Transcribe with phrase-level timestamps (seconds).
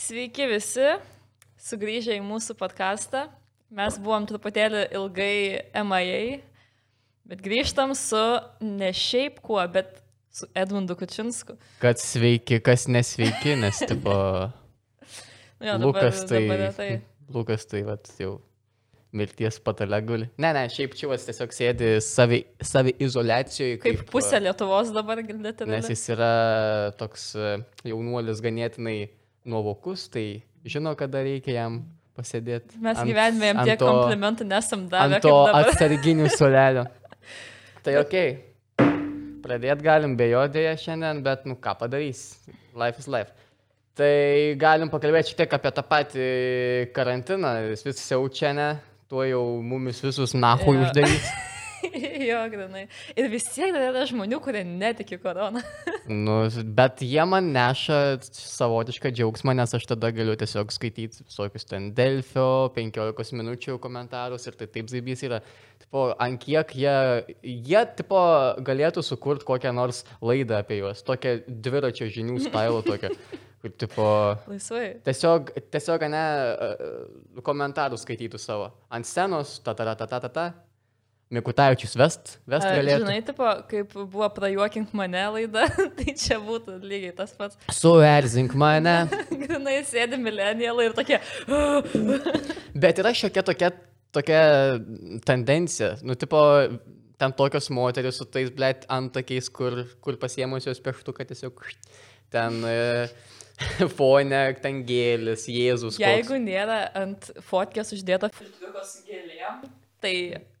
[0.00, 0.94] Sveiki visi,
[1.60, 3.26] sugrįžę į mūsų podcastą.
[3.76, 6.38] Mes buvom truputėlį ilgai MIA,
[7.28, 8.22] bet grįžtam su
[8.64, 9.98] ne šiaip kuo, bet
[10.32, 11.58] su Edmundu Kučinsku.
[11.82, 14.16] Kad sveiki, kas nesveiki, nes tipo...
[15.60, 16.42] Nu, jo, dabar, Lukas tai...
[16.48, 16.88] dabar tai.
[17.36, 18.38] Lukas tai vat, jau
[19.12, 20.32] mirties patale guli.
[20.40, 23.82] Ne, ne, šiaip čiuvas tiesiog sėdi savi, savi izolacijoje.
[23.84, 25.68] Kaip pusė Lietuvos dabar girdėti.
[25.68, 26.34] Nes jis yra
[26.96, 27.56] toks e,
[27.92, 29.00] jaunuolis ganėtinai
[29.48, 31.80] nuovokus, tai žino, kada reikia jam
[32.18, 32.78] pasėdėti.
[32.84, 35.18] Mes gyvenime jam tiek komplimentų nesam davę.
[35.18, 36.86] Ant to atsarginių solelio.
[37.86, 38.16] tai ok.
[39.40, 42.20] Pradėt galim be jo dėja šiandien, bet nu ką padarys.
[42.76, 43.32] Life is life.
[43.96, 44.12] Tai
[44.60, 46.26] galim pakalbėti šiek tiek apie tą patį
[46.96, 47.54] karantiną.
[47.72, 48.68] Jis vis siaučia, ne?
[49.10, 50.84] Tuo jau mumis visus nahui Jo.
[50.86, 51.30] uždarys.
[52.28, 52.84] jo, grinai.
[53.18, 55.62] Ir vis tiek dar yra žmonių, kurie netiki korona.
[56.10, 56.40] Nu,
[56.74, 62.70] bet jie man neša savotišką džiaugsmą, nes aš tada galiu tiesiog skaityti visokius ten Delfio,
[62.74, 65.38] 15 minučių komentarus ir tai taip zaibys yra.
[65.84, 66.96] Tipo, ant kiek jie,
[67.46, 68.18] jie tipo,
[68.66, 73.12] galėtų sukurti kokią nors laidą apie juos, tokią dviračio žinių stylą tokią.
[73.60, 74.04] Kur, tipo,
[74.48, 74.86] Laisvai.
[75.04, 76.24] tiesiog, tiesiog, ne,
[77.44, 78.70] komentarus skaitytų savo.
[78.88, 80.46] Ant scenos, ta ta ta ta ta ta.
[81.30, 83.04] Mikutavičius vest, vest galėtų.
[83.04, 87.58] Žinai, tipo, kaip buvo prajuokink mane laida, tai čia būtų lygiai tas pats.
[87.70, 88.96] Suerzink mane.
[89.44, 91.20] Grinai sėdi milenialai ir tokie.
[92.74, 93.70] Bet yra šiokia tokia,
[94.10, 94.42] tokia
[95.26, 96.42] tendencija, nu, tipo,
[97.20, 101.62] ten tokios moteris su tais, blėt, antakiais, kur, kur pasiemusios pieštuką tiesiog
[102.34, 102.78] ten e,
[103.98, 105.98] fone, ten gėlis, Jėzus.
[105.98, 106.02] koks.
[106.02, 109.68] Jeigu nėra ant fotkės uždėta filtriukas gėlėm,
[110.02, 110.14] tai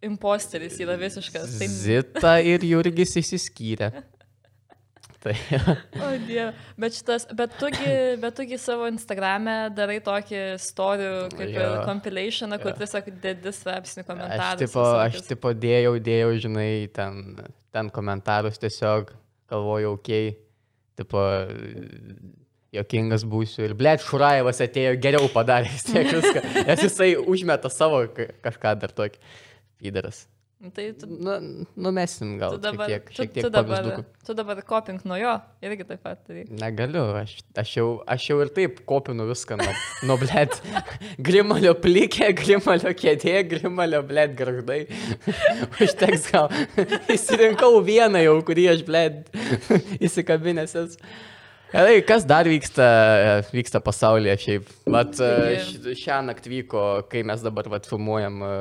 [0.04, 1.58] imposteris yra visiškas.
[1.58, 1.68] Tai...
[1.72, 3.92] Zita ir Jurgis išsiskyrė.
[5.20, 5.34] Tai
[6.00, 6.54] O, dieve.
[6.80, 7.90] Bet, šitas, bet, tugi,
[8.22, 11.66] bet tugi savo Instagram'e darai tokį story, kaip Jo.
[11.84, 12.78] compilationą, kur Jo.
[12.80, 14.62] tiesiog dedi straipsnių aš komentarus.
[14.62, 17.36] tipo, aš tipo dėjau, dėjau, žinai, ten,
[17.68, 19.12] ten komentarus tiesiog
[19.52, 20.38] galvojau, okei, okay,
[20.96, 21.20] tipo,
[22.76, 23.64] jokingas būsiu.
[23.68, 28.76] Ir, blėt, Šuraevas atėjo geriau padarė vis tiek viską, nes jisai užmeta savo ka- kažką
[28.84, 29.18] dar tokį.
[29.90, 30.26] Įdaras.
[30.60, 31.34] Tai tu, Nu,
[31.80, 34.02] numesim gal tu dabar, šiek tiek, tu, šiek tiek tu, dabar, pavyzdukų.
[34.28, 35.30] tu dabar kopink nuo jo
[35.64, 36.18] irgi taip pat.
[36.28, 36.42] Tai.
[36.60, 37.32] Negaliu, aš,
[37.62, 39.72] aš, jau, aš jau ir taip kopinu viską nuo,
[40.10, 40.58] nuo blėt.
[41.30, 44.82] Grimalio plikė, grimalio kėdė, grimalio blėt gardai.
[45.80, 46.52] Užteks gal.
[47.16, 49.32] Įsirinkau vieną jau, kurį aš blėt
[50.04, 50.76] įsikabinęs.
[50.84, 51.00] esu.
[51.70, 52.86] Gerai, kas dar vyksta,
[53.54, 54.70] vyksta pasaulyje šiaip?
[54.90, 58.54] Vat Taigi- šią naktį vyko, kai mes dabar vat filmuojam e,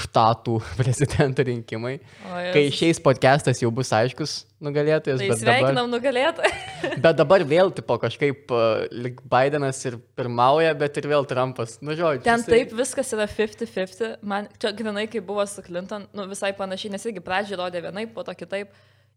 [0.00, 1.92] štatų prezidento rinkimai.
[2.24, 2.72] O, Kai Jėzus.
[2.74, 4.32] išeis podcastas jau bus aiškus
[4.64, 5.60] nugalėtojas, Tai bet dabar...
[5.60, 6.50] sveikinam nugalėtą.
[7.04, 8.50] Bet dabar vėl, tipo, kažkaip
[8.92, 11.78] lik Bidenas ir pirmauja, bet ir vėl Trumpas.
[11.80, 12.24] Nu, žodžiu.
[12.26, 14.18] Ten jisai- taip viskas yra 50-50.
[14.26, 18.12] Man čia grinai, kai buvo su Clinton, nu, visai panašiai, nes irgi pradžioje rodė vienaip,
[18.16, 18.74] po to kitaip.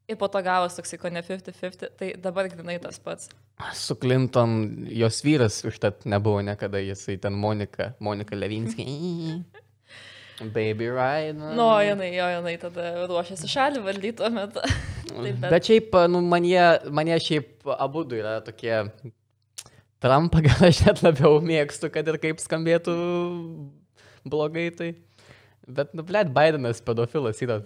[0.08, 3.28] Ir po to gavos toksai, ko ne 50-50, tai dabar grinai tas pats.
[3.76, 4.54] Su Clinton
[4.88, 8.86] jos vyras užtat nebuvo niekada, jisai ten Monika, Monika Levinskė.
[10.54, 11.40] Baby Ryan.
[11.58, 14.62] Nu, jinai, jo, jinai tada ruošiasi šalį valdyti tuo metu.
[15.18, 16.62] Bet- Bet šiaip, nu, manie,
[16.94, 18.84] manie šiaip abu du yra tokie.
[20.04, 22.94] Trumpą gal aš net labiau mėgstu, kad ir kaip skambėtų
[24.30, 24.92] blogai tai.
[25.68, 27.58] Bet, nu, blėt, Bidenas pedofilas yra.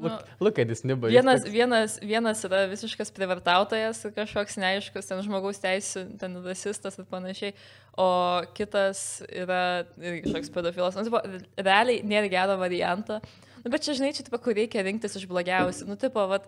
[0.00, 1.08] Look, look at this nibba.
[1.10, 6.96] jis Vienas, toks- vienas, vienas yra visiškas privartautojas, kažkoks neaiškus, ten žmogaus teisų, ten rasistas
[6.98, 7.52] ir panašiai,
[8.00, 8.08] o
[8.56, 10.96] kitas yra kažkoks pedofilas.
[10.96, 11.20] Nu,
[11.60, 13.20] realiai nėra gero varianto.
[13.64, 15.86] Nu, bet čia, žinai, čia, tipo, kur reikia rinktis iš blogiausių.
[15.90, 16.46] Nu, tipo, vat,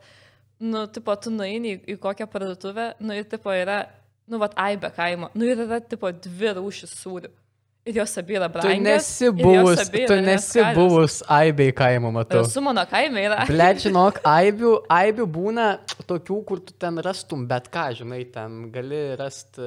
[0.63, 3.83] nu, tipo, tu nueini į, į kokią parduotuvę, nu, ir, tipo, yra,
[4.33, 7.29] nu, vat, aibe kaimo, nu, ir yra, tipo, dvi rūšis sūrių.
[7.85, 8.83] Jos abi yra Tu brangios.
[8.85, 10.77] nesi ir jos buvus, tu nesi neskanios.
[10.77, 12.45] buvus aibei kaimo, matau.
[12.47, 13.41] Su mano kaime yra.
[13.51, 15.67] Blet, žinok, aibių, aibių būna
[16.07, 19.67] tokių, kur tu ten rastum, bet ką, žinai, ten gali rasti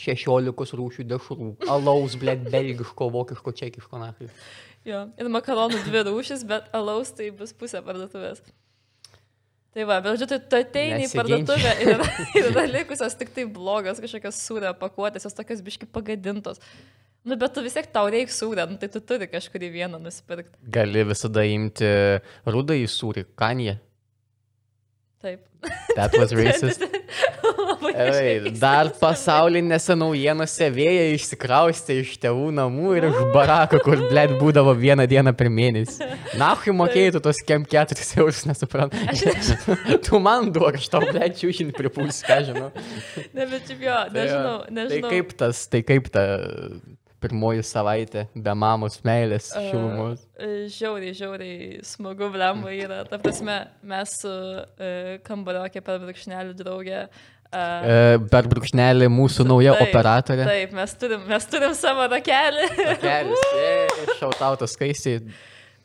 [0.00, 1.50] šešiolikos rūšių dešrų.
[1.68, 4.12] Alaus, blet, belgiško, vokiško, čekiško, na.
[4.86, 8.40] Jo, ir makaronų dvi rūšis, bet alaus tai bus pusė parduotuvės.
[9.70, 13.44] Tai va, bet žodžiu, tu, ateini į parduotuvę ir, yra- ir yra likusios tik tai
[13.46, 16.58] blogos kažkokios sūrio pakuotės, jos tokios biški pagadintos.
[17.22, 20.56] Nu, bet tu vis tiek tau reikia sūrio, nu, tai tu turi kažkurį vieną nusipirkti.
[20.74, 21.90] Gali visada imti
[22.48, 23.76] rudą į sūrį, kanje.
[25.20, 25.40] Taip.
[25.96, 26.80] That was racist.
[27.90, 34.72] Ei, dar pasaulinėse naujienose vėjai išsikraustė iš tėvų namų ir iš barako, kur, blėt, būdavo
[34.78, 36.08] vieną dieną per mėnesį.
[36.40, 38.96] Nahui mokėjai tos kem 4 eurus, nesuprantu.
[40.06, 42.70] Tu man duok, aš tau, blėt, čiūžinį pripūsiu, ką žinau.
[43.36, 44.74] ne, bet jo, Tai, nežinau, jo.
[44.78, 45.04] nežinau.
[45.04, 46.24] Tai kaip tas, tai kaip ta
[47.20, 50.22] pirmoji savaitė be mamos meilės, šilumos.
[50.40, 53.02] e, Žiauriai, žiauriai smagu, blemba yra.
[53.08, 57.04] Ta prasme, mes su uh, kambariokė per brūkšnelį draugę.
[57.10, 60.44] Uh, E, Per brūkšnelį mūsų nauja Taip, operatorė.
[60.46, 62.68] Taip, mes turim, mes turim savo rakelį.
[63.02, 63.42] Kelis,
[64.20, 65.24] šautautas skaistiai.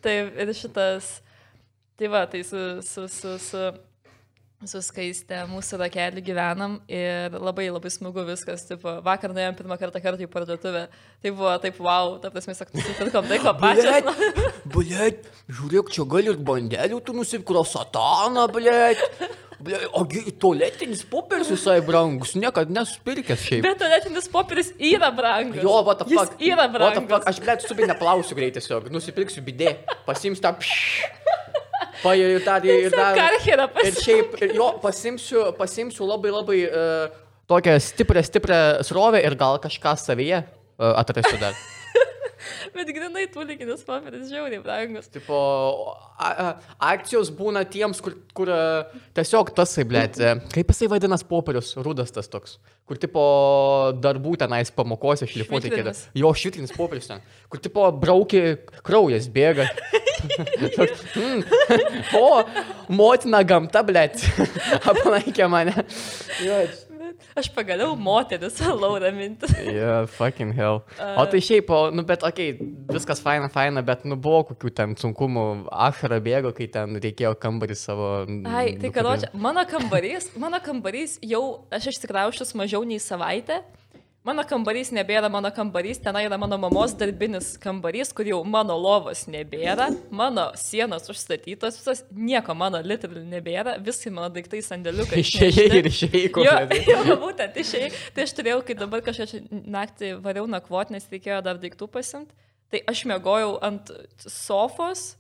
[0.06, 1.08] taip, ir šitas.
[1.98, 3.64] Tai va, tai su, su, su, su,
[4.70, 8.66] su skaistė mūsų rakelį gyvenam ir labai labai smagu viskas.
[8.70, 10.84] Taip, vakar nuėjom pirmą kartą kartą į parduotuvę.
[11.24, 14.12] Tai buvo taip, wow, ta prasme, sak, nusipirkom tai, ko pačios.
[14.76, 18.46] Blėt, žiūrėk, čia gali ir bandelių, tu nusipirko sataną.
[18.56, 19.02] Blėt,
[19.98, 23.64] ogi tualetinis popierius visai brangus, niekada nesupirkęs šiaip.
[23.66, 25.62] Bet tualetinis popieris yra brangus.
[25.64, 26.42] Jo, what the Jis fuck.
[26.44, 27.14] yra What the brangus.
[27.16, 31.08] fuck, aš blėt subi neplausiu greit tiesiog, nusipirksiu bidė, pasims tą pš.
[32.04, 32.58] Paėjau tą
[32.88, 33.16] ir dar.
[33.18, 34.04] Karcherą Ir pasiimsiu.
[34.08, 39.96] šiaip, ir jo, pasimsiu, pasimsiu labai labai uh, tokią stiprią, stiprią srovę ir gal kažką
[40.02, 41.56] savyje uh, atrasiu dar.
[42.76, 45.10] Bet grinai tualetinis popieris žiauriai brangus.
[45.12, 45.38] Tipo,
[46.18, 46.48] a, a,
[46.94, 48.62] akcijos būna tiems, kur, kur a,
[49.18, 53.26] tiesiog tasai, blėt, e, kaip jisai vadinas popierius, rudas tas toks, kur tipo
[54.02, 55.96] darbų tenais pamokose šlifuoti kėdė.
[56.18, 58.46] Jo švitlinis popierius ten, kur tipo brauki
[58.86, 59.70] kraujas bėga.
[60.26, 61.44] Mm.
[62.18, 62.42] O,
[62.90, 64.24] motina gamta, blėt,
[64.90, 65.74] aplankė mane.
[66.42, 66.58] Jo,
[67.36, 69.52] Aš pagaliau moteris, Laura mintis.
[69.60, 70.86] Yeah, fucking hell.
[71.20, 74.72] O tai šiaip, o, nu bet, okei, okay, viskas faina, faina, bet, nu buvo kokių
[74.78, 75.44] ten sunkumų,
[75.88, 78.08] ašara bėgo, kai ten reikėjo kambarį savo.
[78.24, 78.96] Ai, tai nukabint.
[78.96, 81.44] karočią, mano kambarys, mano kambarys jau,
[81.76, 83.60] aš išsikraušęs mažiau nei savaitę.
[84.26, 89.28] Mano kambarys nebėra mano kambarys, ten yra mano mamos darbinis kambarys, kur jau mano lovos
[89.30, 95.22] nebėra, mano sienos užstatytos, visas, nieko mano literal nebėra, visi mano daiktai sandėliukai.
[95.26, 96.80] Išėjai ir išėjai, Jo, kompletai.
[96.90, 97.92] jo, būtent išėjai.
[98.18, 102.34] Tai aš turėjau, kai dabar kažkaip naktį variau nakvot, nes reikėjo dar daiktų pasimti.
[102.74, 103.94] Tai aš mėgojau ant
[104.26, 105.12] sofos,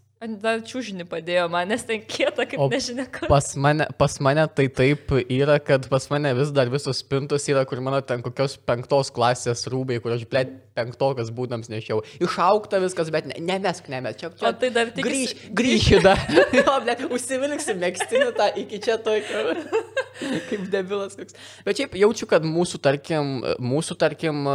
[0.42, 3.30] dar čiūžinį padėjo man, nes ten kieta, kaip O nežinia, kur.
[3.32, 7.66] Pas mane, pas mane tai taip yra, kad pas mane vis dar visos spintos yra,
[7.70, 12.02] kur mano ten kokios penktos klasės rūbai, kur aš, blėt, penktokas būdams nešiau.
[12.24, 14.20] Išaukta viskas, bet ne, nemesk, nemesk.
[14.20, 16.20] Čia, čia O tai dar tik Grįž, grįšiu dar.
[16.60, 19.56] jo, blėt, užsivilksi mėgstinių tą iki čia tokio.
[20.50, 21.36] Kaip debilas koks.
[21.66, 24.46] Bet šiaip jaučiu, kad mūsų, tarkim, mūsų, tarkim,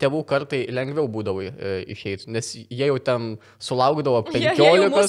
[0.00, 3.30] tėvų kartai lengviau būdavo e, išeiti, nes jie jau ten
[3.62, 4.52] sulaukdavo Jie-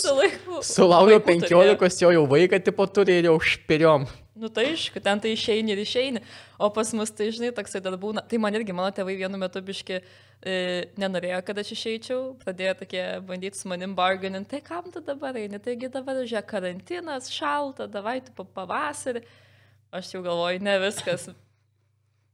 [0.08, 0.48] jie jau 15.
[0.48, 1.76] mūsų laikų- Sulaukdavo vaikų turėjo.
[1.78, 4.08] 15, jo jau vaiką tipo turi ir jau špiriom.
[4.38, 6.22] Nu tai aišku, ten tai išeini ir išeini,
[6.60, 8.22] o pas mus tai žinai, toksai dar būna.
[8.30, 9.98] Tai man irgi mano tėvai vienu metu biški
[10.46, 15.34] e, nenorėjo, kad aš išeičiau, pradėjo tokie bandyti su manim bargainin, tai kam tu dabar
[15.34, 19.24] eini, taigi dabar žiūrėk, karantinas, šalta, davai tu pa- pavasarį.
[19.92, 21.30] Aš jau galvoju, ne viskas.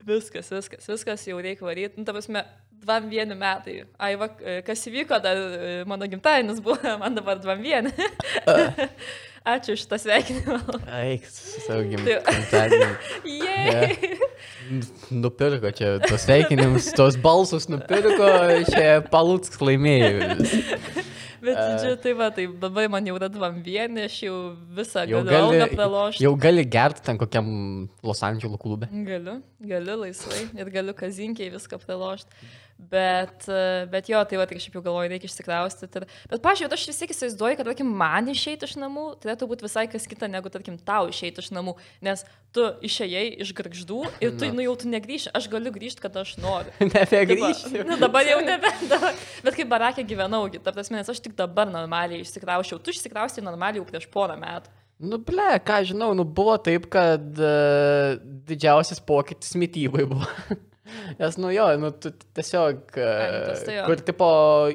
[0.04, 2.00] Viskas, viskas, viskas jau reikia varyti.
[2.00, 2.44] Nu, ta prasme,
[2.84, 3.84] dvam vieni metai.
[4.02, 7.94] Ai, va, e, kas įvyko, dar e, mano gimtadienis buvo, man dabar dvam vieni.
[9.54, 10.78] Ačiū šitą sveikinimą.
[11.02, 12.92] Eik, su savo Tai- gimtadieniu.
[13.28, 14.20] Jei.
[15.12, 18.30] Nupirko čia tos sveikinimus, tos balsus nupirko,
[18.72, 20.38] čia palūks laimėjo.
[21.44, 24.36] Bet, žodžiu, tai va, tai dabar man jau radvam vieni, aš jau
[24.78, 26.24] visą Jau gali, pralošti.
[26.24, 27.48] jau gali gerti ten kokiam
[28.04, 28.88] Los Andželo klube.
[28.88, 32.32] Galiu, galiu laisvai ir galiu kazinkiai viską pralošti.
[32.78, 33.46] Bet,
[33.92, 36.02] bet jo, tai va, tik šiaip jau galvoju, reikia išsikraustyti.
[36.02, 36.06] Ir...
[36.32, 39.86] Bet, pažiūrėjau, aš vis tiek įsivaizduoju, kad, tarkim, man išeiti iš namų turėtų būti visai
[39.92, 41.76] kas kita, negu, tarkim, tau išeiti iš namų.
[42.06, 44.58] Nes tu išėjai iš garždų ir tu, Na.
[44.58, 45.32] nu, jau tu negrįši.
[45.38, 46.74] Aš galiu grįžti, kada aš noriu.
[46.84, 47.86] Tipo, Nebegrįžti.
[47.88, 48.70] Nu, dabar jau nebe.
[48.92, 49.18] Dabar.
[49.46, 52.82] Bet kaip barakė gyvenau, gi, ta prasme, nes aš tik dabar normaliai išsikraušiau.
[52.84, 54.74] Tu išsikraustai normaliai jau prieš porą metų.
[55.04, 60.30] Nu, ble, ką žinau, nu buvo taip, kad uh, didžiausias pokytis mytybai buvo.
[61.20, 63.86] Nes, nu jo, nu, tu tiesiog, nu, tas tai jo.
[63.88, 64.28] kur, tipo,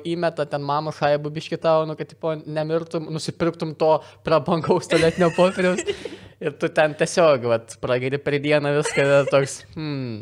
[0.09, 3.91] įmeta ten mama šaibų biškitau, nu, kad, tipo, nemirtum, nusipirktum to
[4.25, 5.85] prabangaus tualetinio popieriaus.
[6.39, 10.21] Ir tu ten tiesiog, vat, prageri per dieną viską, toks, hmm.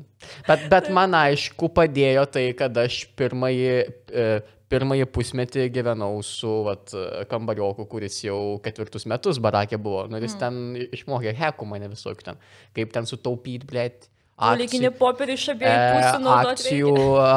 [0.48, 3.74] Bet, bet man aišku padėjo tai, kad aš pirmąjį,
[4.08, 4.24] e,
[4.72, 6.94] pirmąjį pusmetį gyvenau su vat,
[7.30, 10.06] kambarioku, kuris jau ketvirtus metus barakė buvo.
[10.08, 12.40] Nu, jis ten išmokė hekų mane visokių ten,
[12.74, 14.08] kaip ten sutaupyti, blėt.
[14.36, 16.64] Lyginį popierį iš abiejų e, pusių naudoti.
[16.66, 17.36] akcijų, a,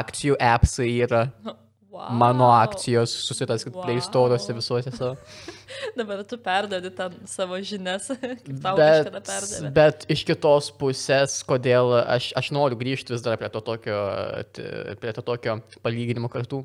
[0.00, 1.24] akcijų appsai yra.
[1.90, 2.06] Wow.
[2.14, 3.82] Mano akcijos, susiraskit Wow.
[3.84, 5.16] Play Store'ose visuose savo.
[5.98, 9.72] Dabar tu perdodi ten savo žinias, kaip tau Bet, perdavė.
[9.74, 13.98] bet iš kitos pusės, kodėl aš, aš noriu grįžti vis dar prie to tokio,
[15.02, 16.62] prie to tokio palyginimo kartų.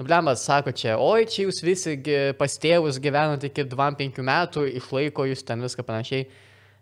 [0.00, 1.98] Nublemas sako čia, oi, čia jūs visi
[2.40, 6.26] pas tėvus gyvenate iki 2-5 metų, išlaiko jūs ten viską panašiai.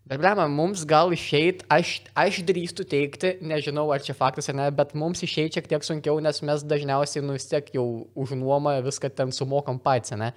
[0.09, 4.69] Bet, blema, mums gal išeit, aš, aš drįstu teikti, nežinau ar čia faktas ar ne,
[4.75, 7.87] bet mums išeit šiek tiek sunkiau, nes mes dažniausiai nu vis tiek jau
[8.19, 10.33] už nuomą viską ten sumokam patys, ne?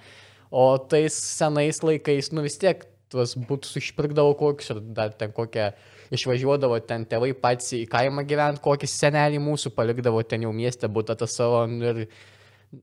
[0.54, 5.70] O tais senais laikais, nu vis tiek tuos būtus išpirkdavo kokius ir dar ten kokią
[6.14, 11.16] išvažiuodavo ten tėvai patys į kaimą gyventi, kokį senelį mūsų palikdavo ten jau mieste būtą
[11.18, 12.04] tą savo nu, ir,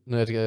[0.06, 0.46] nu, ir e,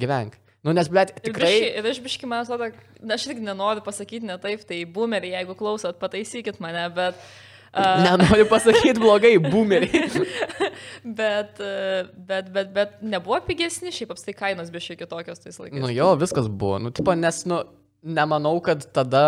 [0.00, 0.38] gyvenk.
[0.64, 1.50] Nu, nes, blėt, Ir tikrai...
[1.52, 2.70] biški, ir aš biški, man atrodo,
[3.12, 7.20] aš irgi nenoriu pasakyti ne taip, tai boomeriai, jeigu klausot, pataisykit mane, bet...
[7.74, 10.08] Uh, Nenoriu pasakyti blogai, boomeriai.
[11.20, 11.60] bet,
[12.16, 15.82] bet, bet, bet nebuvo pigesni, šiaip apstai kainos biški kitokios tais laikais.
[15.82, 16.78] Nu jo, viskas buvo.
[16.80, 17.60] Nu, tipo, nes, nu,
[18.04, 19.24] nemanau, kad tada,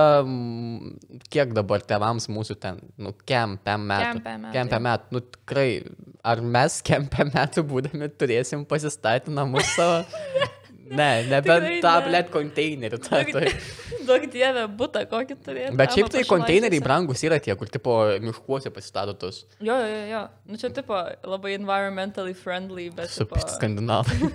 [1.32, 3.12] kiek dabar tėvams mūsų ten, nu.
[3.28, 4.22] Kem, pem metų,
[4.54, 5.18] Kem, pem metų.
[5.18, 5.68] Nu, tikrai,
[6.24, 10.04] ar mes kem, pem metų būdami turėsim pasistatyti namus savo?
[10.90, 12.06] Ne, nebent tą, ne.
[12.06, 13.00] blėt, konteinerį.
[13.02, 13.52] Duok, turi.
[14.08, 15.74] duok dievę, būtą kokį turėtų.
[15.80, 19.42] Bet šiaip tai konteineriai brangus yra tie, kur, tipo, miškuose pasistatytus.
[19.58, 20.22] Jo, jo, jo, jo.
[20.50, 23.10] Nu čia tipo labai environmentally friendly, bet...
[23.10, 24.20] Su tipo- skandinavai.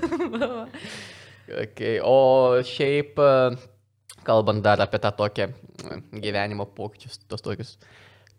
[1.51, 1.99] Okay.
[1.99, 3.57] O šiaip, e,
[4.23, 7.73] kalbant dar apie tą tokią e, gyvenimo pokyčius, tos tokius.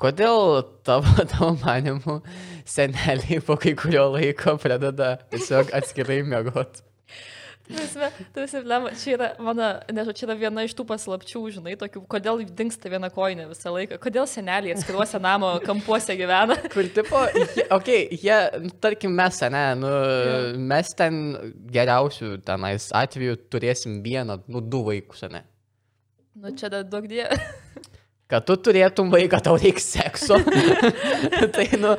[0.01, 2.21] Kodėl tavo, tavo manimu
[2.65, 6.87] seneliai po kai kurio laiko pradeda tiesiog atskirai mėgoti?
[7.71, 13.09] Čia yra, mano, nežinau, čia yra viena iš tų paslapčių, žinai, tokių, kodėl dinksta viena
[13.13, 16.57] koinė visą laiką, kodėl seneliai atskiruose namo kampuose gyvena.
[16.73, 18.39] Kur tipo, jie, okay, jie,
[18.83, 20.37] tarkim, mes, ne, nu, Jo.
[20.73, 21.23] mes ten
[21.73, 25.45] geriausių tenais atveju turėsim vieną, nu, du vaikus, ne.
[26.43, 27.39] Nu čia dar daug dievė.
[28.33, 30.39] kad tu turėtum vaiką, tau reikia sekso.
[31.55, 31.95] tai, nu,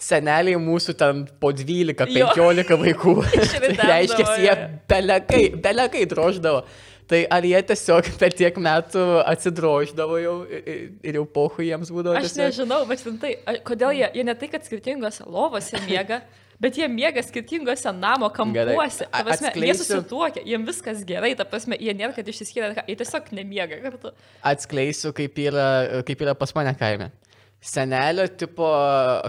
[0.00, 2.80] seneliai mūsų ten po 12-15 Jo.
[2.80, 3.14] vaikų.
[3.78, 4.56] tai reiškia, jie
[4.90, 6.64] belekai, belekai droždavo.
[7.04, 12.16] Tai ar jie tiesiog per tiek metų atsidroždavo jau ir, jau pohu jiems būdavo?
[12.16, 13.34] Aš tiesiog- nežinau, bet štai,
[13.66, 16.22] kodėl jie, jie ne tai, kad skirtingose lovose miega,
[16.64, 19.04] bet jie miega skirtingose namo kampuose.
[19.12, 23.82] Prasme, jie susituokia, jiems viskas gerai, ta prasme, jie nėra, kad išsiskiria, jie tiesiog nemiega
[23.84, 24.14] kartu.
[24.54, 25.68] Atskleisiu, kaip yra,
[26.08, 27.12] kaip yra pas mane kaime.
[27.64, 28.66] Senelio tipo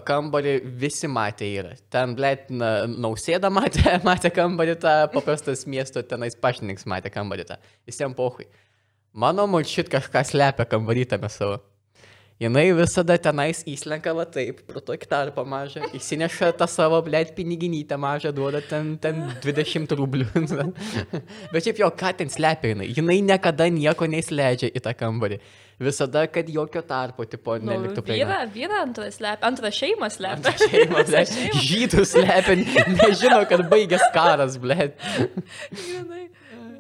[0.08, 1.72] kambarį visi matė yra.
[1.94, 2.18] Ten,
[2.52, 7.60] na, nausėda matė, matė kambarį tą, paprastas miesto tenais pašniks matė kambarį tą.
[7.88, 8.50] Visiems pohui.
[9.16, 11.62] Mano mulčit kažką slepia kambarį tame savo.
[12.36, 17.96] Jinai visada tenais įslenka va taip, pro tokį tarpą mažą, įsineša tą savo, blėt, piniginytę
[17.96, 20.28] mažą, duoda ten, ten 20 rublių.
[21.54, 22.90] Bet šiaip jo, ką ten slepia jinai?
[22.92, 25.40] Jinai niekada nieko neįsileidžia į tą kambarį.
[25.80, 30.52] Visada, kad jokio tarpo, tipo, Nu, neliktų prie vyra, vyra antrą slepia, antrą šeimą slepia.
[30.92, 31.64] Blėt, šeimą.
[31.64, 32.60] žydus slepia,
[33.00, 35.00] nežino, kad baigęs karas, blėt.
[35.72, 36.28] Žinai,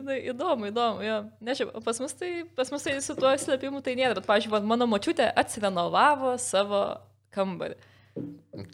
[0.05, 1.17] žinai, įdomu, įdomu, jo.
[1.41, 4.87] Nežinau, pas mus tai, pas mus tai su tuo slėpimu tai nėra, bet, pavyzdžiui, mano
[4.87, 7.01] močiutė atsirenovavo savo
[7.33, 7.75] kambarį.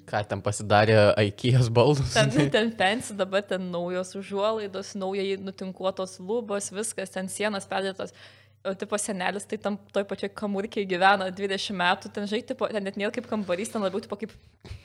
[0.05, 2.13] Ką ten pasidarė Aikijos baldus?
[2.13, 8.11] Ten, ten pensi, dabar ten naujos užuolaidos, naujai nutinkuotos lubos, viskas, ten sienas perdėtos.
[8.13, 8.40] O
[8.77, 12.98] tipo senelis, tai tam toj pačioj kamurkiai gyvena 20 metų, ten žai, tipo, ten net
[13.00, 14.36] nėra kaip kambarys, ten labiau tipo kaip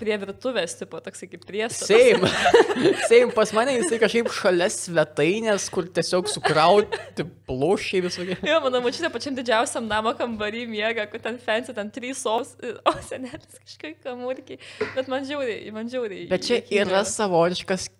[0.00, 1.90] prie virtuvės, tipo, toksai kaip priestatas.
[1.90, 2.24] Seim.
[3.10, 8.38] Seim, pas mane jisai kažkaip šalia svetainės, kur tiesiog sukrauti plošiai visokie.
[8.48, 12.96] Jo, mano mačiutė pačiam didžiausiam namo kambarį miega, kur ten fancy, ten trys sos, o
[13.04, 14.56] senelis kažkaip kamurkiai.
[14.96, 16.30] Bet man žiauriai, man žiauriai.
[16.32, 16.80] Bet čia juokinga.
[16.86, 17.90] yra savotiškas,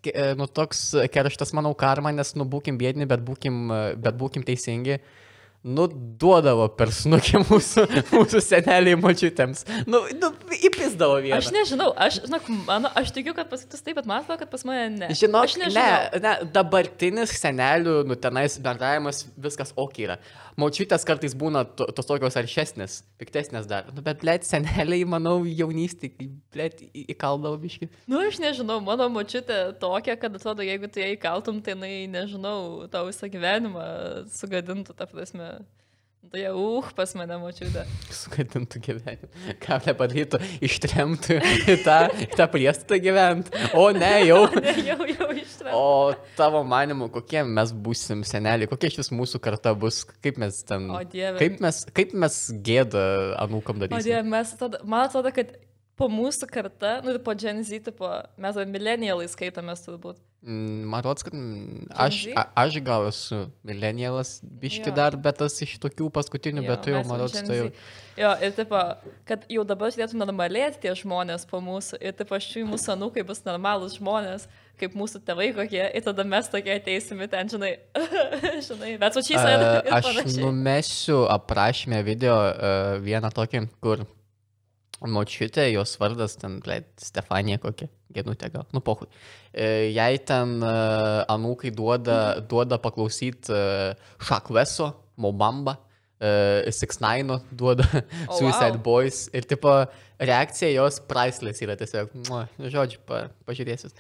[0.41, 3.63] nu toks kerštas, manau, karma, nes, nu, būkim bėdini, bet būkim,
[4.01, 5.03] bet būkim teisingi.
[5.67, 7.85] Nu, duodavo per snukį mūsų,
[8.15, 9.65] mūsų seneliai močiutėms.
[9.89, 10.31] Nu, nu
[10.69, 11.41] įpisdavo vieną.
[11.41, 14.53] Aš nežinau, aš, žinok, mano, aš tikiu, kad pas kitus taip, bet man atrodo, kad
[14.53, 15.11] pas mane ne.
[15.17, 16.23] Žinok, aš ne, nežinau.
[16.23, 20.21] ne, dabartinis senelių, nu, tenais bendravimas viskas ok yra.
[20.57, 23.91] Močiutės kartais būna to, tos tokios aršesnės, piktesnės dar.
[23.93, 26.81] Nu, bet, blėt, seneliai, manau, jaunystėje, blėt,
[27.13, 27.91] įkaldavo biški.
[28.09, 32.87] Nu, aš nežinau, mano močiutė tokia, kad atrodo, jeigu tu ją įkaltum, tai jinai, nežinau,
[32.93, 33.85] tau visą gyvenimą
[34.33, 35.51] sugadintų, ta prasme.
[36.27, 37.85] Tai jau, uh, pas mane močiutė.
[38.11, 39.53] Sugadintų gyvenimą.
[39.63, 41.37] Ką nepadarytų, ištremtų
[41.71, 43.53] į tą, į tą priestatą gyventi.
[43.79, 44.41] O ne, jau.
[44.67, 45.77] Ne, jau, jau ištraukiau.
[45.79, 50.59] O tavo manimu, kokie mes būsim seneliai, kokia iš vis mūsų karta bus, kaip mes
[50.67, 50.89] ten.
[50.91, 51.37] O Dieve.
[51.39, 53.07] Kaip mes, kaip mes gėdą
[53.45, 54.05] anūkam O darysime?
[54.09, 55.55] Dieve, mes tada, man atrodo, kad
[55.97, 58.09] po mūsų karta, nu ir po Gen Z, tipo,
[58.41, 60.21] mes milenialai skaitomės turbūt.
[60.47, 64.95] Mm, rodos, kad mm, aš, a, aš gal esu milenialas, biški Jo.
[64.95, 67.01] dar, bet tas iš tokių paskutinių, bet tu jau,
[67.33, 67.71] Gen tai jau.
[68.21, 68.71] Jo, ir taip,
[69.27, 73.25] kad jau dabar turėtų normalėti tie žmonės po mūsų, ir taip aš jų mūsų anūkai
[73.27, 74.47] bus normalūs žmonės,
[74.79, 77.73] kaip mūsų tėvai kokie, ir tada mes tokie ateisime ten, žinai,
[78.69, 79.41] žinai, bet su šiais
[79.99, 80.45] Aš panašiai.
[80.45, 84.07] numesiu aprašymę video a, vieną tokį, kur
[85.05, 89.09] močiutė, jos vardas ten, ble, Stefanija kokia, genutė gal, nu pohui.
[89.53, 90.77] E, Jai ten a,
[91.37, 93.61] anūkai duoda, duoda paklausyti
[94.29, 95.81] Šakveso, Mobamba.
[96.17, 97.85] Uh, Six Nine duoda
[98.25, 98.83] O, Suicide wow.
[98.83, 99.69] Boys ir tipo
[100.17, 103.93] reakcija jos priceless yra tiesiog, mua, žodžiu, pa, pažiūrėsis.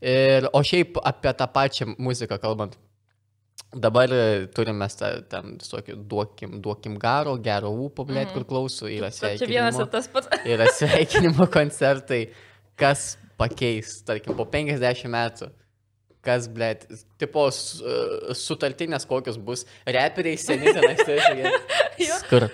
[0.00, 2.78] Ir, o šiaip apie tą pačią muziką kalbant,
[3.68, 4.86] Dabar e, turime
[5.28, 9.84] ten visokių duokim, duokim garo, gero ūpo, blėt, kur klauso, yra Bet čia vienas sveikinimo,
[9.84, 10.30] ir tas pats.
[10.54, 12.22] yra sveikinimo koncertai,
[12.80, 15.50] kas pakeis, tarkim, po 50 metų.
[16.24, 16.86] Kas, blėt,
[17.20, 21.52] tipo e, sutartinės kokios bus, reperiai seni tenais turėtų.
[22.00, 22.16] Jo.
[22.22, 22.46] Skur.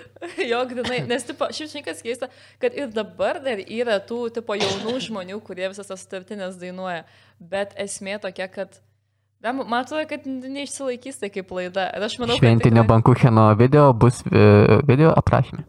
[0.43, 4.59] Jo, grinai, nes, tipo, šiaip žinai, kas keista, kad ir dabar dar yra tų, tipo,
[4.59, 7.05] jaunų žmonių, kurie visas tas sutartinės dainuoja,
[7.39, 8.77] bet esmė tokia, kad,
[9.53, 11.89] man atrodo, kad neišsilaikys tai kaip laida.
[11.93, 12.91] Ir aš manau, Šventinio kad...
[12.95, 15.65] bankucheno video bus e, video aprašymė.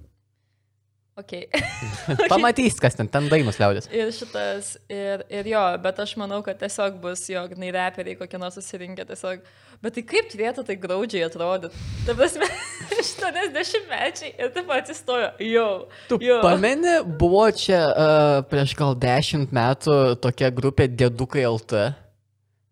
[1.17, 1.47] Okay.
[2.29, 3.87] Pamatys, kas ten, ten dainos liaudės.
[3.89, 8.37] ir šitas, ir, ir jo, bet aš manau, kad tiesiog bus, jo, nei reperiai kokie
[8.37, 9.41] nors susirinkę, tiesiog.
[9.81, 11.81] Bet tai kaip turėtų tai graudžiai atrodyti?
[12.05, 12.51] Ta prasme,
[13.01, 15.71] 80 mečiai ir taip atsistojo, jau.
[16.13, 16.37] Tu jo.
[16.45, 21.89] pameni, buvo čia uh, prieš gal 10 metų tokia grupė Dėdukai LT.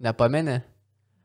[0.04, 0.60] Nepameni?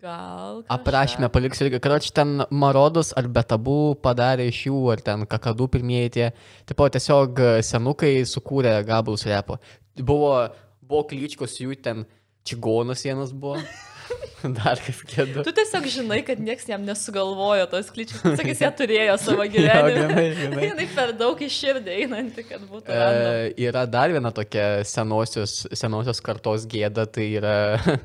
[0.01, 0.63] Gal.
[0.63, 0.73] kažką.
[0.75, 1.79] Aprašymę paliksiu irgi.
[1.83, 6.27] Karoči, ten Marodus ar Betabų padarė iš jų, ar ten Kakadų pirmieji tie.
[6.69, 9.59] Tipo, tiesiog e, senukai sukūrė gabalus repo.
[9.99, 10.31] Buvo,
[10.79, 12.05] buvo klyčkos jų ten
[12.47, 13.59] čigonus vienas buvo.
[14.59, 15.43] Dar kaip kėdu.
[15.45, 18.21] Tu tiesiog žinai, kad niekas jam nesugalvojo tos kličius.
[18.23, 20.23] Sakys, jie turėjo savo gyvenimą.
[20.63, 22.93] Jinai per daug iš širdį einanti, kad būtų.
[22.93, 27.57] E, yra dar viena tokia senosios, senosios kartos gėda, tai yra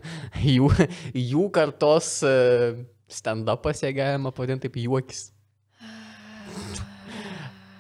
[0.57, 0.73] jų,
[1.13, 2.35] jų kartos e,
[3.11, 5.29] stand-upas, jei galima pavadinti taip, juokis.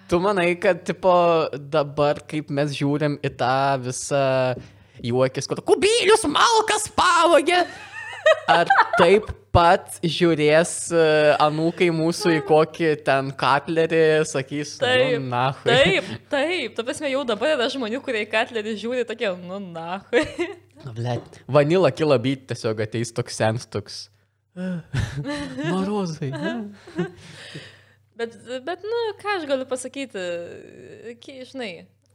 [0.04, 1.10] Tu manai, kad tipo,
[1.72, 4.24] dabar, kaip mes žiūrim į tą visą
[5.02, 7.64] juokis, kur kubilius malkas pavogė,
[8.50, 11.02] ar taip pat žiūrės e,
[11.42, 16.74] anūkai mūsų į kokį ten katlerį, sakys, Taip, nu, na, Taip, taip.
[16.76, 20.00] Ta prasme, jau dabar yra žmonių, kurie į katlerį žiūri tokie, nu, na.
[20.96, 21.38] Blet.
[21.46, 24.02] Vanila kila byt tiesiog ateis toks sens toks.
[25.72, 26.32] Marozai.
[28.14, 30.22] Bet, bet, nu, ką aš galiu pasakyti,
[31.50, 31.72] žinai.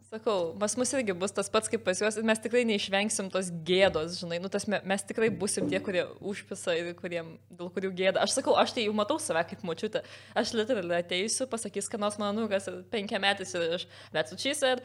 [0.09, 4.15] Sakau, pas mus irgi bus tas pats kaip pas juos mes tikrai neišvengsim tos gėdos,
[4.17, 8.23] žinai, nu tas me, mes tikrai busim tie, kurie užpisa ir kuriem, dėl kurių gėda.
[8.25, 10.01] Aš sakau, aš tai jau matau save kaip močiutė.
[10.33, 14.81] Aš literaliai ateisiu, pasakys, kad nors mano nukas penkiametis ir aš, bet su čys ir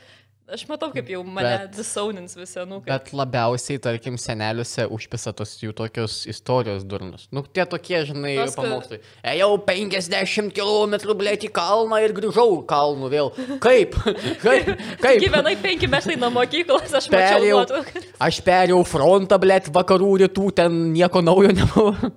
[0.53, 2.91] aš matau, kaip jau mane Bet- disaunins visi nukai.
[2.91, 7.27] Bet labiausiai, tarkim, seneliuose užpisa tos jų tokios istorijos durnus.
[7.33, 9.01] Nu, tie tokie, žinai, Tos, kad- pamokslai.
[9.33, 13.33] Ejau 50 km blėt į kalną ir grįžau kalnų vėl.
[13.65, 13.97] Kaip?
[14.45, 14.69] Kaip?
[15.01, 15.21] Kaip?
[15.25, 18.05] Gyvenai penki metrai nuo mokyklos, aš mačiau Perėjau, nuotrauką.
[18.29, 22.13] aš perėjau frontą, blėt, vakarų rytų, ten nieko naujo nebuvo.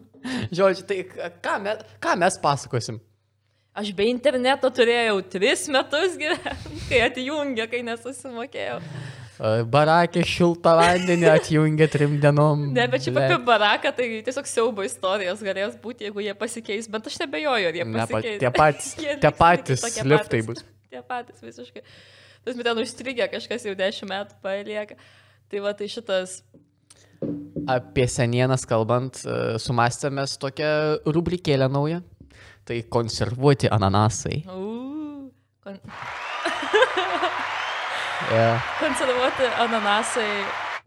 [0.51, 1.03] Žodžiu, tai
[1.41, 2.99] ką mes, ką mes pasakosim?
[3.77, 8.79] Aš be interneto turėjau tris metus gyventi, kai atjungė, kai nesusimokėjau.
[9.69, 12.63] Barakė šiltą vandenį atjungė trim dienom.
[12.73, 17.05] Ne, bet čia apie baraką, tai tiesiog siaubo istorijos galės būti, jeigu jie pasikeis, bet
[17.11, 18.39] aš nebejoju, ar jie Ne, pa- pasikeis.
[18.41, 18.89] tie patys,
[19.21, 20.63] tie patys liftai bus.
[20.89, 21.85] Tie patys visiškai.
[22.47, 24.97] Tas met ten užstrigė, kažkas jau dešimt metų palieka.
[25.53, 26.39] Tai va, tai šitas.
[27.69, 30.71] Apie senienas kalbant, e, sumastėmės tokią
[31.13, 32.01] rubrikėlę naują.
[32.67, 34.43] Tai konservuoti ananasai.
[34.51, 35.31] Uh,
[35.63, 35.79] kon
[38.27, 38.59] Yeah.
[38.79, 40.31] konservuoti ananasai.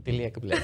[0.05, 0.59] Piliek, blė.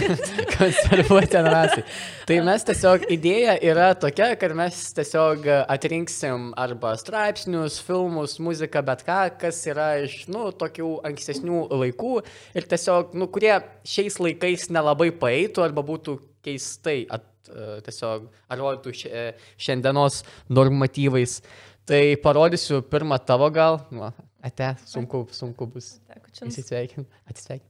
[0.58, 1.84] konservuoti ananasai.
[2.28, 9.06] Tai mes tiesiog idėja yra tokia, kad mes tiesiog atrinksim arba straipsnius, filmus, muziką, bet
[9.08, 12.14] ką, kas yra iš, nu, tokių ankstesnių laikų
[12.60, 13.54] ir tiesiog, nu, kurie
[13.88, 17.37] šiais laikais nelabai paeitų arba būtų keistai at, e,
[17.86, 19.26] tiesiog atrodytų šia-
[19.58, 21.40] šiandienos normatyvais.
[21.88, 23.78] Tai parodysiu pirmą tavo gal.
[23.90, 24.10] Nu,
[24.44, 25.94] ate, sunku, sunku bus.
[26.08, 27.64] Teko čia Įsisveikin, atsisveikin.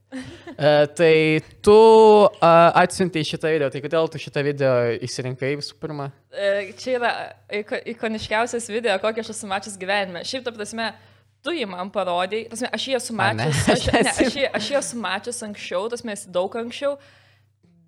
[0.59, 1.13] Uh, tai
[1.63, 1.75] tu
[2.27, 4.73] uh, atsiuntai šitą video, tai kodėl tu šitą video
[5.07, 6.09] išsirinkai visų pirma?
[6.35, 7.13] E, Čia yra
[7.61, 10.25] iko- ikoniškiausias video, kokį aš esu mačius gyvenime.
[10.27, 10.91] Šiaip, ta prasme,
[11.47, 13.47] tu jį man parodėjai, aš jį esu A, ne?
[13.47, 16.97] mačius, aš, ne, aš, jį, aš jį esu mačius anksčiau, tas mes daug anksčiau,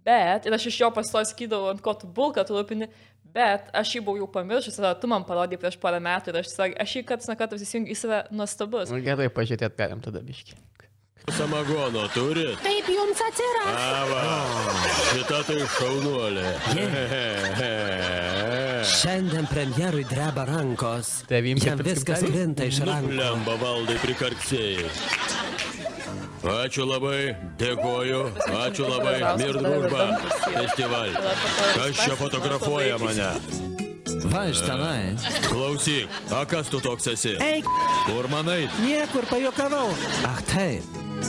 [0.07, 2.89] Bet, ir aš iš jo pasto sakydavau, ant ko tu bulką tu lupini,
[3.35, 6.53] bet aš jį buvau jau pamiršęs, tada tu man parodai prieš porą metų ir aš,
[6.55, 8.93] sak, aš jį karts nuo karto įsijungiu, jis yra nuostabus.
[8.93, 10.57] Nu, gerai, pažiūrėt galim tada biški.
[11.29, 12.57] Samagono turit?
[12.65, 13.77] Taip jums atsiras.
[13.77, 14.23] Ava,
[15.11, 16.47] šita tai šaunuolė.
[18.91, 21.13] Šiandien premjerui dreba rankos.
[21.29, 22.33] Ir viskas sukari?
[22.39, 23.15] rinta iš rankų.
[23.21, 24.89] Lemba valdai prikarksėjai.
[26.51, 28.21] Ačiū labai, dėkoju,
[28.65, 30.07] ačiū labai, mir družba,
[30.47, 31.11] festival.
[31.77, 33.29] Kas čia fotografuoja mane?
[34.31, 35.15] Va iš tenai.
[35.47, 37.37] Klausyk, a kas tu toks esi?
[37.41, 37.69] Eik,
[38.09, 38.65] Kur manai?
[38.83, 39.93] niekur pajokavau.
[40.29, 40.85] Ach taip,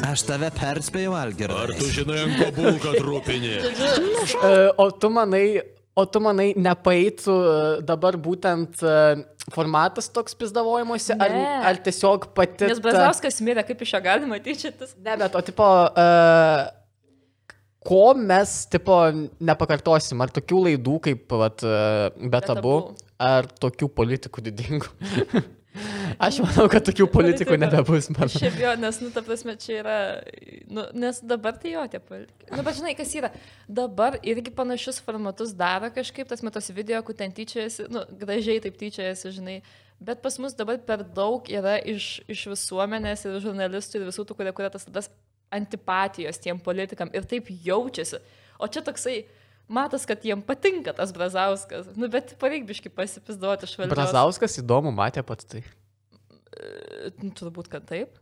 [0.07, 3.53] aš tave perspėjau, Ar tu žinai, ant ko bulką trupinį?
[3.61, 5.61] E, O tu manai,
[5.97, 7.53] o tu manai, nepaeitų e,
[7.87, 8.95] dabar būtent e,
[9.51, 11.35] formatas toks pizdavojimuose, ar,
[11.71, 12.69] ar tiesiog pati...
[12.71, 14.95] Nes Brazauskas mirė, kaip iš jo galima tyčiotis.
[15.03, 16.65] Ne, bet o tipo, uh,
[17.87, 18.99] ko mes, tipo,
[19.43, 20.21] nepakartosim?
[20.23, 21.65] Ar tokių laidų kaip, vat,
[22.21, 22.75] betabu, Betabu.
[23.21, 24.93] ar tokių politikų didingų?
[26.21, 28.29] Aš manau, kad tokių politikų nebebus, man.
[28.31, 29.95] Šiaip jo, nes, nu, ta prasme, čia yra,
[30.67, 32.49] nu, nes dabar tai jo, tie politikai.
[32.51, 33.29] Nu, bet žinai, kas yra,
[33.71, 38.75] dabar irgi panašius formatus daro kažkaip, tas metos video, kur ten tyčiajasi, nu, gražiai taip
[38.81, 39.57] tyčiajasi, žinai,
[40.03, 44.41] bet pas mus dabar per daug yra iš, iš visuomenės ir žurnalistų ir visų tų,
[44.41, 45.07] kurie kuria tas, tas
[45.51, 48.19] antipatijos tiem politikam ir taip jaučiasi.
[48.59, 49.21] O čia toksai,
[49.73, 53.95] matas, kad jiem patinka tas Brazauskas, nu, bet pareikbiškai pasipizduoti iš valdžios.
[53.95, 55.63] Brazauskas įdomu, matė pats tai.
[57.21, 58.19] Nu, Turbūt, kad taip.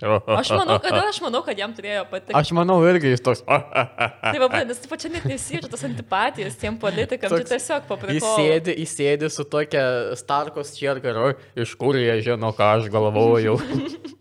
[0.40, 2.36] Aš manau, kad, aš manau, kad jam turėjo patikti.
[2.38, 3.42] Aš manau, irgi jis toks.
[3.44, 8.20] Tai va, nes taip čia net nesijaučia tos antipatijos tiem politikam, čia Toks- tiesiog paprastai.
[8.20, 9.84] Įsėdi, įsėdi su tokia
[10.16, 13.58] Starkos čiergaru, iš kur jie žino, ką aš galvojau.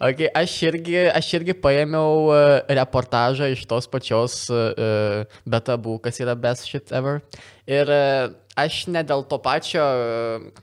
[0.00, 2.38] Okay, aš, irgi, aš irgi paėmiau uh,
[2.72, 7.18] reportažą iš tos pačios uh, betabų, kas yra best shit ever.
[7.68, 9.82] Ir uh, aš ne dėl to pačio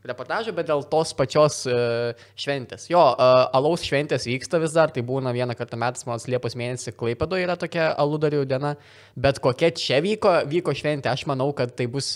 [0.09, 1.59] reportažo, bet dėl tos pačios
[2.37, 2.87] šventės.
[2.89, 3.03] Jo,
[3.57, 7.55] alaus šventės vyksta vis dar, tai būna vieną kartą metais, man Liepos mėnesį Klaipado yra
[7.57, 8.73] tokia aludarių diena,
[9.17, 12.13] bet kokia čia vyko, vyko šventė, aš manau, kad tai bus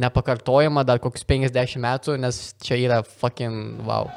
[0.00, 4.08] nepakartojama dar kokius 50 metų, nes čia yra fucking wow.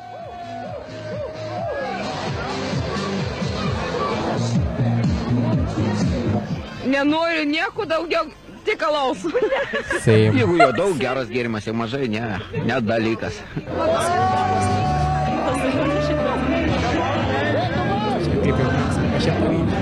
[6.85, 8.25] Nenoriu nieko daugiau,
[8.65, 9.21] tik alaus.
[10.03, 10.31] Same.
[10.37, 13.41] Jeigu jo daug geras gėrimas, jau mažai, ne, net dalykas.
[18.45, 19.75] Kaip jau aš čia pavydžiu.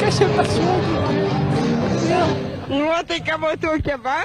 [0.00, 1.00] Kas čia pasiūlė?
[2.70, 4.20] Nuotaika buvo tokia, va,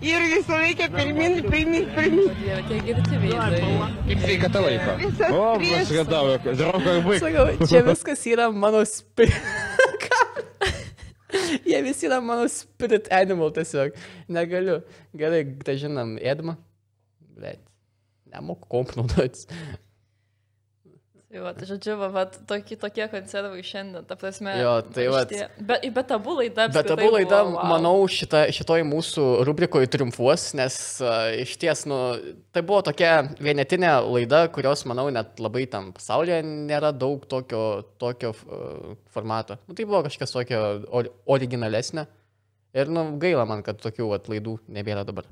[0.00, 2.28] ir visą laiką pirmin, pirmin, pirmin.
[4.06, 4.92] Kaip sveikata laiko?
[5.28, 7.20] O, pasigadavo, draugai baig.
[7.68, 9.36] Čia viskas yra mano spirit.
[11.68, 13.92] Jie visi yra mano spirit animal tiesiog.
[14.32, 14.80] Negaliu.
[15.16, 16.56] Gerai, gražinam Edmą.
[17.36, 17.60] Bet.
[18.32, 19.44] Nemoku komp naudotis.
[21.30, 24.50] Va, tai žodžiu, va, va tokie, tokie konservai šiandien, ta prasme.
[24.58, 26.64] Jo, tai šitie- Bet, bet abu laida.
[26.66, 27.68] Bet apskritai abu laida, buvo, wow.
[27.70, 32.00] manau, šita, šitoj mūsų rubrikoje triumfuos, nes uh, iš ties, nu,
[32.50, 37.62] tai buvo tokia vienetinė laida, kurios, manau, net labai tam pasaulyje nėra daug tokio,
[38.02, 39.60] tokio uh, formato.
[39.70, 42.08] Nu, tai buvo kažkas tokio or, originalesnė.
[42.74, 45.30] Ir, nu, gaila man, kad tokių vat, laidų nebėra dabar.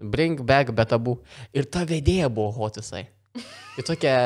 [0.00, 1.18] Bring back bet abu.
[1.52, 3.10] Ir ta vedėja buvo hotisai.
[3.78, 4.16] Ir tokia,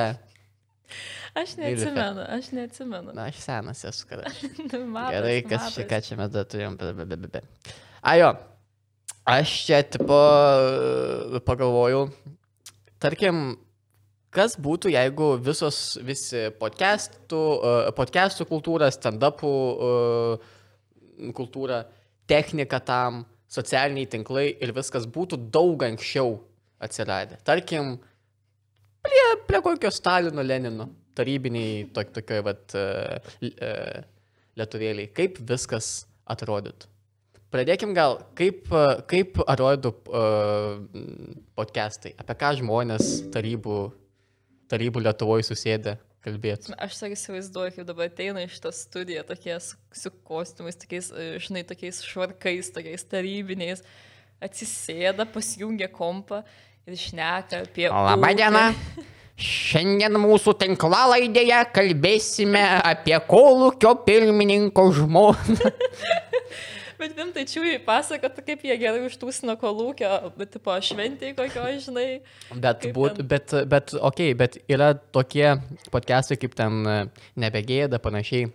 [1.35, 3.15] Aš neatsimenu, aš neatsimenu.
[3.17, 4.43] na, aš senas esu, kad aš.
[4.95, 5.91] Matas, Gerai, kas čia, matas.
[5.91, 6.77] ką čia mes dar turėjom.
[6.77, 7.43] Be, be, be, be.
[8.13, 8.33] Ajo,
[9.33, 10.19] aš čia tipo
[11.47, 12.05] pagalvojau,
[13.01, 13.43] tarkim,
[14.33, 20.55] kas būtų, jeigu visos, visi podcastų, uh, podcastų kultūra, stand-upų uh,
[21.37, 21.85] kultūra,
[22.29, 26.39] technika tam, socialiniai tinklai ir viskas būtų daug anksčiau
[26.83, 27.39] atsiradę.
[27.45, 27.99] Tarkim,
[29.03, 30.89] prie, prie kokio Stalino, Lenino,
[31.19, 34.01] tarybiniai tok, tokioj, vat, uh, uh,
[34.59, 36.89] lietuvėliai, kaip viskas atrodytų.
[37.53, 40.79] Pradėkim gal, kaip, e, kaip atrodo uh,
[41.59, 43.77] podcastai, apie ką žmonės tarybų,
[44.73, 46.73] tarybų Lietuvoje susėdė kalbėti.
[46.81, 51.29] Aš tik įsivaizduoju, kaip dabar ateina iš tą studiją tokie su, su kostiumais, tokiais, e,
[51.45, 53.85] žinai, tokiais švarkais, tokiais tarybiniais,
[54.43, 56.41] atsisėda, pasijungia kompą
[56.87, 57.89] ir šneka apie...
[57.89, 58.67] Labą dieną.
[59.43, 65.73] Šiandien mūsų tinklalaidėje kalbėsime apie kolūkio pirmininko žmoną.
[67.03, 72.05] Bet vim čiūjai pasakot, kaip jie gerai užtūsino kolūkio, bet tipo šventėj kokio, žinai.
[72.55, 73.27] Bet, būt, ten?
[73.33, 75.49] bet, bet, okei, okay, bet yra tokie
[75.91, 76.95] podcastai kaip ten e,
[77.43, 78.53] nebegėda panašiai.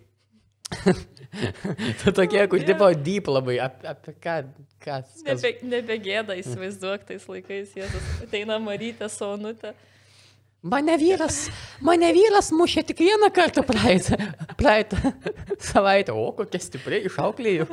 [2.02, 4.38] tu tokie, kur tipo deep labai, apie, apie ką,
[4.84, 5.12] kas.
[5.26, 8.10] kas Nebe, nebegėda, įsivaizduok tais laikais, Jėzus.
[8.26, 9.73] Ateina Marytė, Sonutė.
[10.67, 11.43] Mane vyras,
[11.86, 14.17] mane vyras mušė tik vieną kartą praeitą,
[14.58, 14.97] praeitą
[15.62, 17.69] savaitę, o kokia stipriai išauklėjau.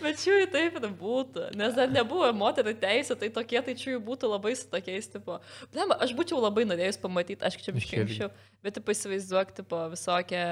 [0.00, 4.30] Bet čiūjai taip ir būtų, nes dar nebuvo moterų teisė, tai tokie tai čiūjai būtų
[4.32, 5.38] labai su tokiais, tipo.
[5.72, 8.00] Blema, aš būčiau labai norėjus pamatyti, aš čia irgi.
[8.02, 8.30] anksčiau,
[8.64, 10.44] bet tipo įsivaizduok, tipo visokią,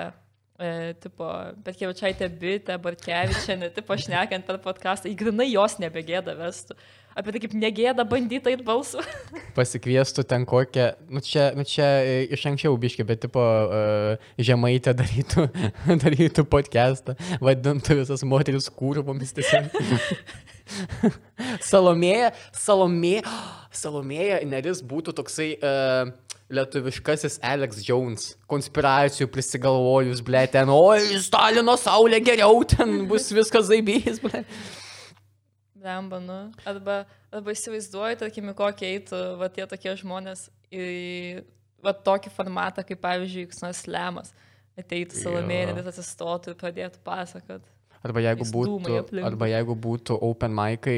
[0.58, 1.28] e, tipo,
[1.64, 6.76] bet kievičiaitė bitė, Barkevičianė, tipo šnekant per podcastą, įgrinai jos nebegėda vestų.
[7.14, 9.02] Apie tai kaip negėda bandyta ir balsu.
[9.58, 14.96] Pasikviestų ten kokią, nu čia, nu čia e, iš anksčiau biški, bet tipo uh, žemaitę
[14.98, 15.46] darytų,
[16.04, 19.70] darytų podcastą, vadintų visas moteris kūrvomis tiesiog.
[21.70, 22.32] Salomėja,
[22.64, 23.38] Salomėja,
[23.74, 26.10] Salomėja Neris būtų toksai uh,
[26.52, 34.20] lietuviškasis Alex Jones, konspiracijų prisigalvojus, ble, ten, oi, Stalino saulė geriau, ten bus viskas zaibys,
[34.22, 34.44] ble.
[35.84, 36.38] Lemba, nu.
[36.68, 37.02] Arba,
[37.34, 40.88] arba įsivaizduoju, tarkim, kokį eitų va, tie tokie žmonės į
[41.84, 44.32] va, tokį formatą, kaip pavyzdžiui, Ksnas Lemas.
[44.74, 45.74] Ateitų salomėlė, Jo.
[45.76, 47.66] vis atsistotų ir pradėtų pasakot.
[48.04, 50.96] Arba jeigu būtų, arba jeigu būtų open mic'ai,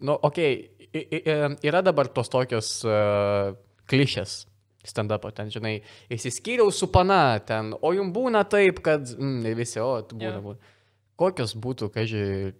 [0.00, 3.52] nu, okei, okay, yra dabar tos tokios uh,
[3.90, 4.47] klišės
[4.88, 5.78] stand-up, ten, žinai,
[6.12, 10.40] įsiskyriau su pana, ten, o jums būna taip, kad, mm, visi, o, būna, Jo.
[10.48, 10.74] būna.
[11.18, 12.54] Kokios būtų, kažkai,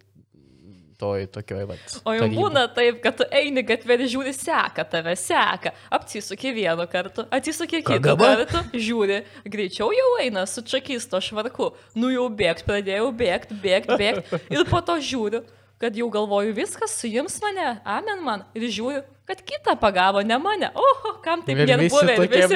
[0.99, 1.77] toj tokioj, va.
[2.03, 5.71] O jau būna taip, kad tu eini gatvė ir žiūri, seka tave, seka.
[5.95, 8.27] Apsisukė vienu kartu, atsisukė kitą KGB?
[8.27, 11.71] kartą, žiūri, greičiau jau eina su čakisto švarku.
[11.95, 14.35] Nu jau bėgt, pradėjau bėgt, bėgt, bėgt.
[14.51, 15.45] Ir po to žiūriu,
[15.79, 18.43] kad jau galvoju, viskas suims mane, amen man.
[18.59, 20.71] Ir žiūriu, kad kitą pagavo, ne mane.
[20.73, 22.15] Oho, kam taip visi buvę.
[22.17, 22.55] Ir visi,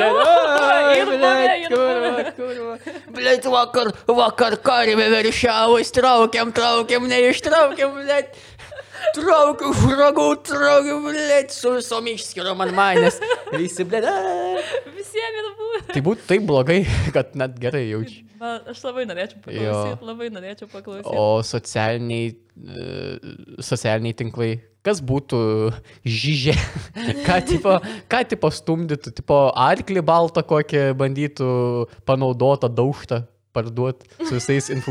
[0.97, 2.77] ir buvę, ir kurva, buvę." kurva.
[3.13, 8.41] Blet, vakar, vakar karvė veršiavus, traukiam, traukiam, neištraukiam, blet.
[9.13, 13.19] Traukiu, žragau, traukiu, blet, su visom išskirom ant manęs.
[13.53, 14.07] Visi, blet.
[14.95, 15.81] Visiems ir buvę.
[15.93, 16.79] Tai būtų taip blogai,
[17.15, 18.23] kad net gerai jaučiu.
[18.43, 21.11] Man, aš labai norėčiau paklausyti, labai norėčiau paklausyti.
[21.15, 22.87] O socialiniai, e,
[23.63, 24.49] socialiniai tinklai,
[24.83, 25.39] kas būtų
[26.05, 26.55] žyžė,
[27.27, 27.77] ką tipo,
[28.11, 31.51] ką tipo stumdytų, tipo arklį baltą kokį bandytų
[32.07, 34.69] panaudotą daužtą parduoti su visais.
[34.73, 34.83] Ir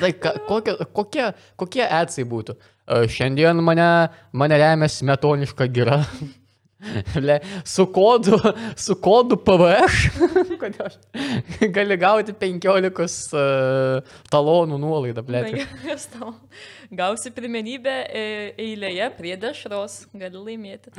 [0.00, 0.10] Tai,
[0.48, 1.26] kokie, kokie,
[1.60, 2.56] kokie atsai būtų?
[2.56, 3.88] E, Šiandien mane,
[4.32, 6.00] mane remia smetoniška gira.
[7.14, 8.38] Ble, su kodu,
[8.76, 10.10] su kodu PVŠ.
[11.76, 15.42] Gali gauti 15 uh, talonų nuolaidą, ble.
[15.50, 16.34] Penkias tau.
[16.96, 18.22] Gausi pirmenybę e,
[18.62, 20.92] eilėje prie dešros, gali laimėti.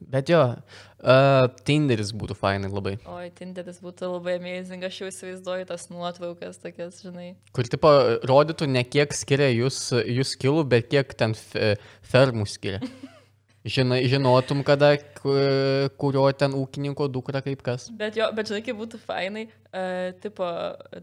[0.00, 2.96] Bet jo, uh, Tinderis būtų fainai labai.
[3.04, 7.34] Oi, Tinderis būtų labai amazing, aš jau įsivaizduoju tas nuotraukas, tokias, žinai.
[7.56, 7.92] Kur tipo
[8.30, 11.74] rodytų ne kiek skiria jūs, jūs kilų, bet kiek ten fe-
[12.10, 12.80] fermų skiria.
[13.60, 15.34] Žinai, žinotum, kada, ku-
[16.00, 17.90] kurio ten ūkininko dukra kaip kas.
[17.92, 20.46] Bet jo, bet žinai, kaip būtų fainai, uh, tipo,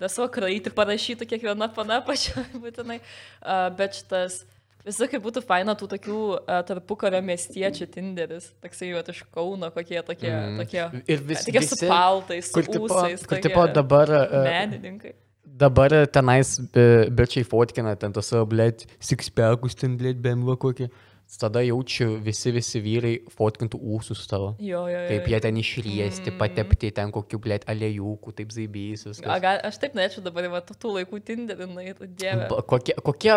[0.01, 4.41] tas vakraitį parašytų kiekviena pana pačioje būtinai, uh, bet šitas...
[4.87, 9.99] Visą kaip būtų faina tų tokių uh, tarpukario miestiečių Tinderis, toksai jau iš Kauno, kokie
[10.07, 10.61] tokie, mm.
[10.63, 14.13] tokie, Ir vis- tokie su visi, paltais, su Kur tipo, ūsais, kur tokie tipo dabar...
[14.47, 15.11] Menininkai.
[15.57, 20.87] Dabar tenais e, bičiai fotkina ten tas savo, blėt, sixpackus ten, blėt, bemva kokį.
[21.27, 24.53] Tada jaučiu visi, visi vyrai fotkintų ūsus tavo.
[24.63, 25.07] Jo, jo, jo.
[25.09, 26.37] Kaip jie ten išriesti, mm.
[26.39, 29.03] patepti ten kokiu, blėt, aliejūkų, taip zaibys.
[29.03, 29.41] A, viskas.
[29.43, 32.47] gal, aš taip norėčiau dabar, va, tų laikų Tinderį, na, dieve.
[32.71, 33.33] Kokie, kokie,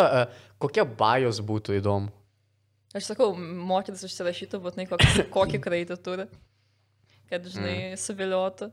[0.63, 2.13] kokie bajos būtų įdomu?
[2.95, 6.29] Aš sakau, moteris užsirašytų, būtinai kokį, kokį kraitį turi,
[7.31, 8.01] kad, žinai, mm.
[8.03, 8.71] suviliotų.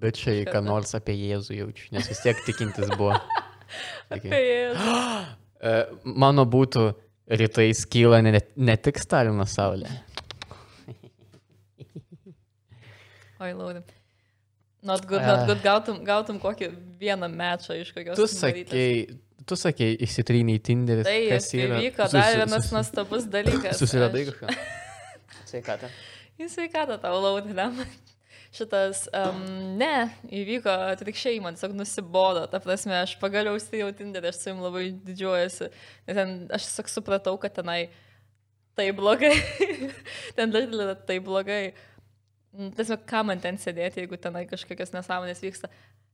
[0.00, 3.18] Bet čia ką nors apie Jėzų jaučiu, nes vis tiek tikintis buvo.
[4.14, 4.32] Apie.
[4.32, 4.96] Jėzų.
[5.58, 5.70] E,
[6.06, 6.82] Mano būtų
[7.30, 9.90] rytais kyla ne, ne tik Stalino saulė.
[13.38, 13.84] Oi, Laurim.
[14.82, 18.18] Not good, not good, gautum, gautum kokį vieną mečą iš kokios.
[18.18, 18.92] Tu sakei,
[19.46, 21.06] tu sakei, įsitrynė į Tinderį.
[21.06, 21.80] Tai kas yra?
[21.82, 23.78] įvyko dar vienas nuostabus dalykas.
[23.78, 24.54] Susiradai kažką?
[25.50, 25.90] Sveikatą.
[26.38, 27.82] Į sveikatą tau, Laurim.
[28.48, 29.42] Šitas, um,
[29.76, 32.46] ne, įvyko atvirkščiai, man tiesiog nusibodo.
[32.48, 35.68] Ta prasme, aš pagaliau įsijau Tinderį, aš su jum labai didžiuojasi.
[36.08, 37.90] Nes ten aš tiesiog supratau, kad tenai
[38.78, 39.34] tai blogai.
[40.36, 41.74] ten dar tai blogai.
[42.56, 45.68] Mm, Tiesiog, ką man ten sėdėti, jeigu tenai kažkokios nesąmonės vyksta.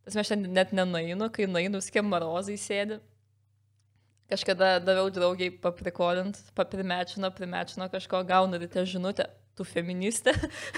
[0.04, 2.98] Tiesiog aš ten net nenueinu, kai nueinu, skiem marozai sėdi.
[4.32, 10.32] Kažkada daviau draugiai paprikolint, paprimečino, primečino kažko, gaunu ryte žinutę, tu feministė.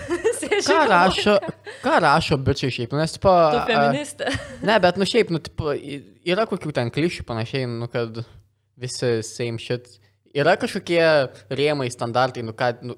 [0.68, 1.36] Ką rašo,
[1.84, 4.32] ką rašo bičiai šiaip, nu, nes, tipo, Tu feministė.
[4.68, 5.72] ne, bet, nu, šiaip, nu, tipo,
[6.26, 8.20] yra kokių ten klišių panašiai, nu, kad
[8.80, 9.88] visi same shit.
[10.36, 11.00] Yra kažkokie
[11.56, 12.96] rėmai, standartai, nu, ką, nu,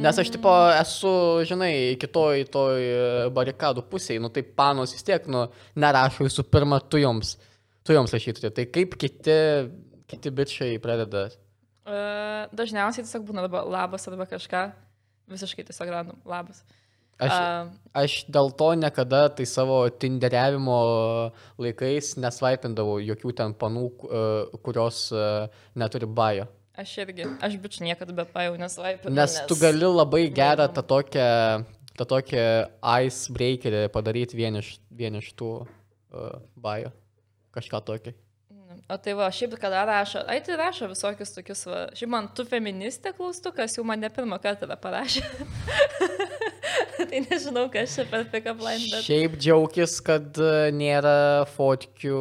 [0.00, 1.14] nes aš, tipo, esu,
[1.48, 3.04] žinai, kitoj toj e,
[3.36, 7.36] barikadų pusėje, nu, tai panos vis tiek, nu, nerašo visų pirma tu joms,
[7.84, 8.48] tu joms rašyti.
[8.56, 9.40] Tai kaip kiti,
[10.08, 11.28] kiti bičiai pradeda
[11.84, 11.96] E,
[12.56, 14.62] Dažniausiai tiesiog būna arba labas arba kažką.
[15.30, 16.18] Visiškai tiesiog random.
[16.28, 16.64] Labas.
[17.14, 17.68] Aš, A,
[18.02, 20.78] aš dėl to niekada tai savo tinderiavimo
[21.62, 23.84] laikais nesvaipindavau jokių ten panų,
[24.66, 25.06] kurios
[25.78, 26.48] neturi bajo.
[26.74, 27.28] Aš irgi.
[27.38, 29.14] Aš bičiu niekada be pajau nesvaipinu.
[29.14, 31.28] Nes tu gali labai gerą tą tokią,
[31.94, 32.46] tą tokią
[32.82, 36.90] icebreakerį padaryti vien iš, vien iš tų uh, bajo.
[37.54, 38.16] Kažką tokio.
[38.84, 42.44] O tai va, šiaip kada rašo, ai tai rašo visokius tokius, va, šiaip man tu
[42.44, 45.22] feministė klaustukas jau man ne pirmą kartą yra parašė.
[47.08, 49.06] tai nežinau, kas čia per pick up line, bet...
[49.06, 51.16] Šiaip džiaugis, kad e, nėra
[51.54, 52.20] fotkių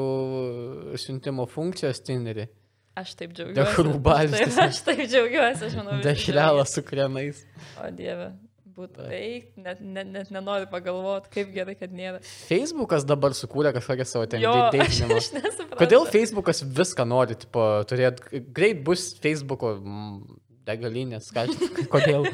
[1.03, 2.47] siuntimo funkcijos Tinderį.
[2.95, 3.67] Aš taip džiaugiuosi.
[3.67, 4.63] Aš taip, tiesiog.
[4.63, 5.97] aš taip džiaugiuosi, aš manau.
[5.97, 7.43] visi Dešrelas su krenais.
[7.81, 8.31] O dieve,
[8.77, 12.21] būtų eik, net, net, net nenoriu pagalvoti, kaip gerai, kad nėra.
[12.49, 15.19] Facebookas dabar sukūrė kažkokią savo ten deitinimą.
[15.79, 21.47] Kodėl Facebookas viską nori, tipo, turėti, greit bus Facebooko mm, degalinės, ką
[21.93, 22.29] kodėl.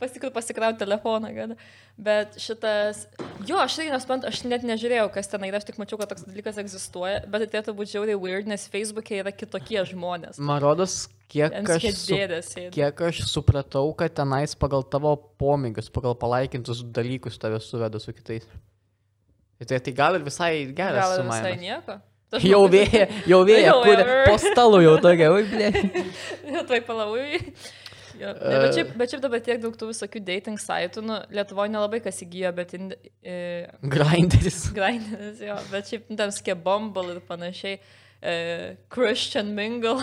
[0.00, 1.54] Pasikau pasikrauti telefoną, kad.
[1.96, 3.06] Bet šitas.
[3.48, 6.26] Jo, aš irgi nesuprantu, aš net nežiūrėjau, kas ten yra, aš tik mačiau, kad toks
[6.28, 10.40] dalykas egzistuoja, bet tai turėtų būti žiauriai weird, nes Facebook'e yra kitokie žmonės.
[10.42, 12.18] Man rodos, kiek aš, su,
[12.76, 18.44] kiek aš supratau, kad tenais pagal tavo pomėgius, pagal palaikintus dalykus tave suveda su kitais.
[19.64, 21.96] Tai, tai gal ir visai geras Gal ir visai nieko.
[22.32, 24.06] Tas Jau vėja, jau vėja, Jau, jau.
[24.26, 25.70] po stalu jau tokia, oi, blė.
[26.50, 27.40] Jo, tai palavui.
[28.16, 31.72] Jo, ne, bet, šiaip, bet šiaip dabar tiek daug tų visokių dating saitų, nu, Lietuvoje
[31.72, 33.36] nelabai kas įgyjo, bet ind, e,
[33.96, 34.62] Grinderis.
[34.78, 37.80] grindinis, jo, bet šiaip nu, ten skebomble ir panašiai,
[38.22, 38.38] e,
[38.92, 40.00] Christian Mingle.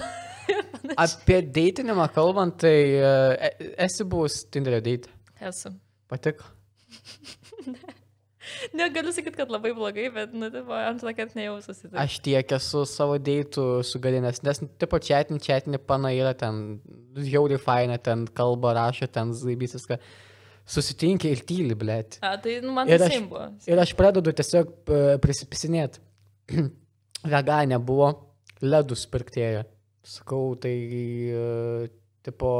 [1.06, 5.12] Apie deitinimą kalbant, tai e, esi buvus Tinderio date.
[5.42, 5.74] Esu.
[6.12, 6.52] Patiko.
[8.76, 11.88] Negaliu sakyti, kad labai blogai, bet, nu, tipo, antrą kartą nejaususi.
[11.88, 11.96] taip.
[12.04, 16.80] Aš tiek esu savo deitų sugadinęs, nes, tipo, čiatin, čiatin, pana yra ten,
[17.16, 20.00] žiauriai faina, ten kalba, rašo, ten zaibys viską.
[20.64, 22.20] Susitinkia ir tyli, blėt.
[22.24, 23.48] A, tai, nu, man Ir aš- buvo.
[23.68, 26.00] Ir aš pradedu tiesiog e, prisipisinėti.
[27.34, 28.12] Veganė buvo,
[28.64, 29.66] ledus pirktėja.
[30.04, 30.72] Sakau, tai,
[31.32, 31.90] e,
[32.24, 32.54] tipo,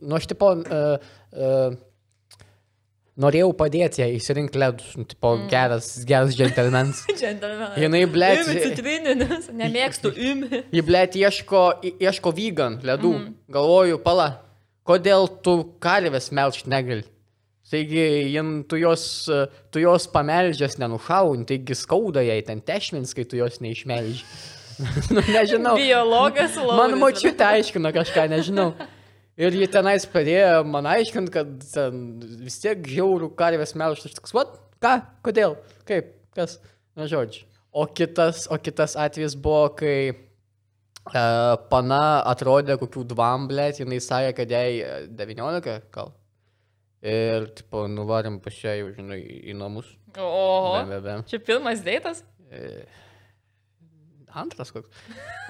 [0.00, 0.98] nu, aš, tipo, uh,
[1.34, 1.74] uh,
[3.20, 5.48] norėjau padėti ją įsirinkti ledus, nu, tipo, mm.
[5.52, 7.04] geras, geras džentelmenas.
[7.20, 7.78] Džentelmenas.
[7.80, 10.62] Jinai, blėt, Imi citrininus, nemėgstu, imi.
[10.74, 13.12] Ji, blėt, ieško, ieško vegan ledų.
[13.20, 13.34] Mm.
[13.54, 14.28] Galvoju, pala,
[14.88, 17.06] kodėl tu karvės melčt negali?
[17.74, 19.04] Taigi, jin, tu, jos,
[19.74, 24.20] tu jos pameldžias nenušauni, taigi skauda jai ten tešmins, kai tu jos neišmeldži.
[25.14, 25.74] nu, nežinau.
[25.78, 26.78] Biologas, Lauris.
[26.78, 28.72] Man mačiutė aiškino kažką, nežinau.
[29.40, 32.04] Ir jie tenais pradėjo man aiškinti, kad ten
[32.44, 34.60] vis tiek žiaurų karvės toks, what?
[34.84, 35.00] Ką?
[35.26, 35.56] Kodėl?
[35.88, 36.12] Kaip?
[36.36, 36.60] Kas?
[36.94, 37.48] Na, žodžiu.
[37.74, 44.54] O kitas, o kitas atvejis buvo, kai uh, pana atrodė kokių dvamblėt, jinai sakė, kad
[44.54, 46.12] jai e, 19 gal.
[47.02, 49.18] Ir, tipo, nuvarim pas ją žinai,
[49.50, 49.90] į namus.
[50.14, 50.78] Oho.
[50.78, 51.16] Be, be, be.
[51.32, 52.22] Čia pirmas dėtas?
[54.34, 54.90] Antras koks.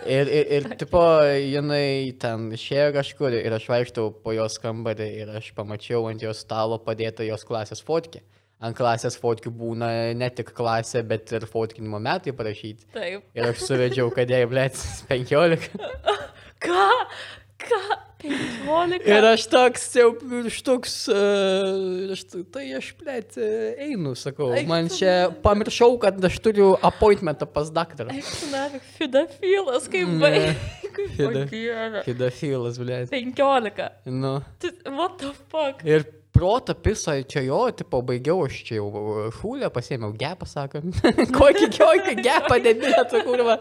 [0.05, 1.01] Ir, ir, ir tipo,
[1.40, 6.44] jinai ten išėjo kažkur ir aš vaikštau po jos kambarį ir aš pamačiau ant jos
[6.44, 8.23] stalo padėtą jos klasės fotkį.
[8.64, 12.88] Ant klasės fotkių būna ne tik klasė, bet ir fotkinimo metai parašyti.
[12.94, 13.27] Taip.
[13.37, 14.79] Ir aš suvedžiau, kad jai, blėt,
[15.11, 15.68] 15.
[16.64, 16.88] Ką?
[17.61, 17.83] Ką?
[18.24, 19.04] 15.
[19.06, 20.08] Ir aš toks, jau,
[22.14, 23.37] aš, t- tai aš, blėt,
[23.84, 24.50] einu, sakau.
[24.68, 28.14] Man čia pamiršau, kad aš turiu appointmentą pas daktarą.
[28.16, 30.18] Eik tu navik, fidafilas, kaip Ne.
[30.24, 30.66] baig.
[31.18, 33.08] Fida- Kaip Hidofilas, blėt.
[33.12, 33.88] 15.
[34.06, 34.37] Nu.
[34.87, 35.82] What the fuck?
[35.84, 38.88] Ir protą pisą čia jo, tipo, baigiau aš čia jau
[39.37, 40.96] šūlę, pasėmiau gepą, sakant.
[41.38, 43.58] kokį, kokį gepą debėtų, kurva.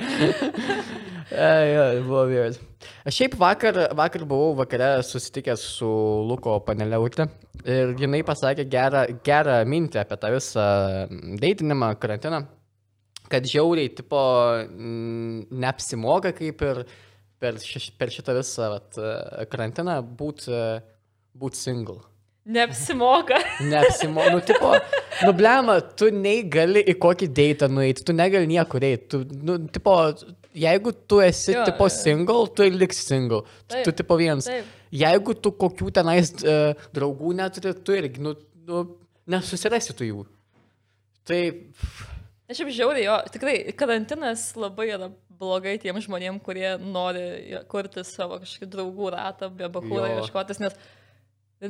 [1.73, 2.59] Ja, buvo vyras.
[3.07, 5.89] Aš šiaip vakar, vakar buvau vakare susitikęs su
[6.27, 7.27] Luko paneliautė
[7.63, 10.67] ir jinai pasakė gerą, gerą mintį apie tą visą
[11.41, 12.43] deitinimą, karantiną,
[13.31, 14.21] kad žiauriai, tipo,
[14.67, 16.83] mm, neapsimoka kaip ir
[17.39, 18.99] per, ši, per šitą visą vat,
[19.51, 20.57] karantiną būti
[21.39, 22.01] būt single.
[22.45, 23.37] Neapsimoka.
[23.71, 24.73] Neapsimoka, nu, tipo,
[25.23, 29.05] Nublema, tu nei gali į kokį deitą nueiti, tu negali niekur eiti.
[29.13, 29.93] Tu, nu, tipo,
[30.59, 31.93] jeigu tu esi, Jo, tipo, jo.
[31.95, 33.45] single, tu ir liksi single.
[33.63, 34.49] Tu, Taip, tu tipo, vienas.
[34.51, 34.67] taip.
[34.93, 38.35] Jeigu tu kokių tenais uh, draugų neturi, tu irgi, nu,
[38.67, 38.83] nu,
[39.33, 40.25] nesusirasi tu jų.
[41.25, 41.39] Tai,
[42.51, 45.07] Aš jau žiauriai, jo, tikrai, karantinas labai yra
[45.39, 47.23] blogai tiem žmonėm, kurie nori
[47.71, 50.75] kurti savo kažkokį draugų ratą, be bakūrą ieškotis, nes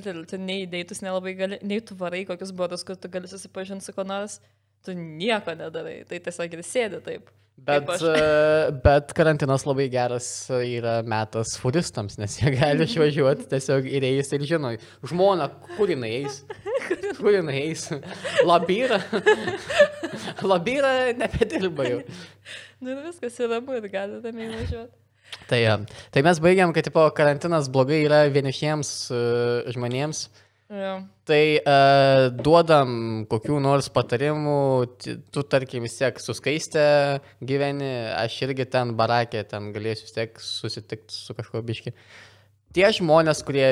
[0.01, 3.93] tu nei deitus nelabai gali, nei tu varai kokius barus, kur tu gali susipažinti su
[3.93, 4.39] kuo nors,
[4.85, 7.29] tu nieko nedarai, tai tiesiog ir sėdi taip.
[7.53, 14.07] bet, uh, bet karantinas labai geras yra metas furistams, nes jie gali išvažiuoti tiesiog ir
[14.09, 14.73] eis ir žino,
[15.05, 16.41] žmona, kur jinai eis.
[17.19, 17.85] Kur jinai eis?
[18.43, 18.97] Labyra.
[20.51, 22.01] Labyra nebedirba jau.
[22.81, 25.02] Nu ir viskas yra ir gali ramiai važiuoti.
[25.49, 25.76] Tai, jo.
[26.13, 30.28] tai mes baigiam, kad tipo, karantinas blogai yra vienišiems uh, žmonėms.
[30.74, 30.93] Jo.
[31.30, 32.93] Tai uh, duodam
[33.30, 34.57] kokių nors patarimų,
[35.34, 36.86] tu tarkim vis tiek suskaistę
[37.45, 41.93] gyveni, aš irgi ten barakė, ten galėsiu vis tiek susitikti su kažkuo biški.
[42.74, 43.67] Tie žmonės, kurie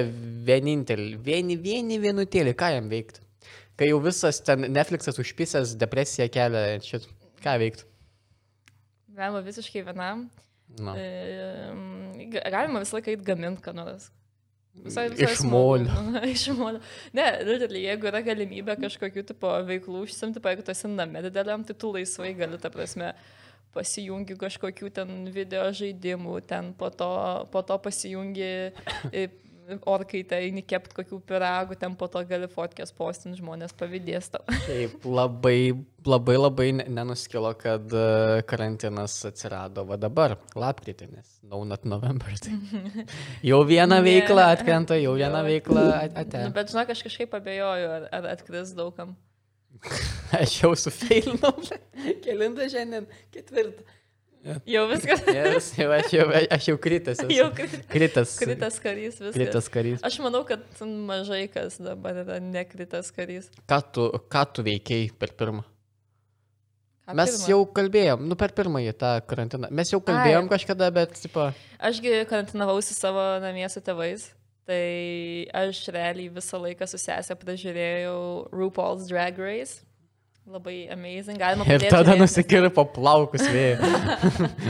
[0.45, 3.23] vienintelį, vieni, vieni vienutėlį, ką jam veikti?
[3.79, 7.07] Kai jau visas ten Netflixas užpisęs depresiją kelia, šit,
[7.41, 7.87] ką veikti?
[9.17, 10.27] Galima visiškai vienam.
[10.79, 10.93] Nu.
[10.95, 14.09] E, ga- galima visą laiką eiti gaminti, ką nors.
[14.85, 15.91] Visai, Iš molio.
[16.31, 16.79] Iš molio.
[17.17, 21.75] Ne, literally, jeigu yra galimybė kažkokių tipo veiklų užsimti, jeigu tu esi name dideliam, tai
[21.75, 23.11] tu laisvai gali, ta prasme,
[23.75, 27.11] pasijungi kažkokių ten video žaidimų, ten po to,
[27.51, 28.49] po to pasijungi
[29.69, 34.43] e, orkaitę, eini kept kokių piragų, ten po to gali fotkės postinti, žmonės pavydės tau.
[34.67, 35.73] Taip, labai,
[36.07, 42.33] labai, labai ne- nenuskilo, kad e, karantinas atsirado va dabar, lapkritį, nes now not November.
[42.41, 42.55] Tai.
[43.51, 46.47] Jau viena veikla atkrenta, jau viena veikla atėjo.
[46.47, 49.17] Nu, bet žinok, aš kažkaip abejoju, ar, ar atkris daugam.
[50.41, 51.53] Aš jau sufeilinau.
[52.23, 53.85] Kelintą šiandien, ketvirtą.
[54.65, 55.21] Jau viskas.
[55.35, 56.25] Yes, jau, aš, jau,
[56.57, 57.19] aš jau kritas.
[57.21, 57.29] esu.
[57.35, 58.33] Jau krit- kritas.
[58.41, 59.35] kritas karys, viskas.
[59.37, 60.01] Kritas karys.
[60.07, 63.51] Aš manau, kad mažai kas dabar yra nekritas karys.
[63.69, 65.61] Ką tu, ką tu veikiai per pirmą?
[67.05, 67.47] Ką Mes pirma?
[67.51, 69.69] jau kalbėjom, nu per pirmąjį tą karantiną.
[69.73, 71.49] Mes jau kalbėjom kažkada, bet, tipo,
[71.81, 74.29] Ašgi karantinavausi savo namie su tėvais.
[74.69, 74.81] Tai
[75.57, 79.81] aš realiai visą laiką su sesė pražiūrėjau RuPaul's Drag Race.
[80.49, 81.37] Labai amazing.
[81.37, 83.77] Galima ir pradėt tada nusikirpo plaukus vėjai.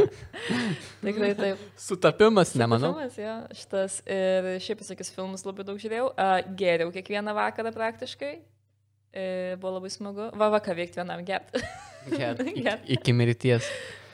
[1.06, 1.62] Tikrai taip.
[1.80, 2.92] Sutapimas, nemanau.
[2.92, 3.96] Filmas, jo, šitas.
[4.06, 6.10] Ir šiaip visokius filmus labai daug žiūrėjau.
[6.12, 8.34] Uh, geriau kiekvieną vakarą praktiškai.
[9.12, 9.24] E,
[9.60, 10.28] buvo labai smagu.
[10.40, 11.64] Va, va, ką veikti vienam gerti.
[12.12, 12.84] Ger- Ger.
[12.88, 13.68] iki- mirties.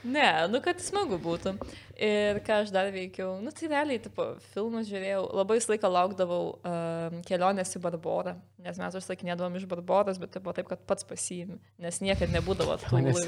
[0.08, 1.56] Ne, nu kad smagu būtų.
[1.98, 4.22] Ir ką aš dar veikiau, nu tai realiai, tipo,
[4.54, 10.20] filmus žiūrėjau, labai visą laiką laukdavau um, kelionės į Barborą, nes mes užsakinėdavom iš Barboros,
[10.22, 13.24] bet tai buvo taip, kad pats pasiimi, nes niekada nebūdavo tų labai-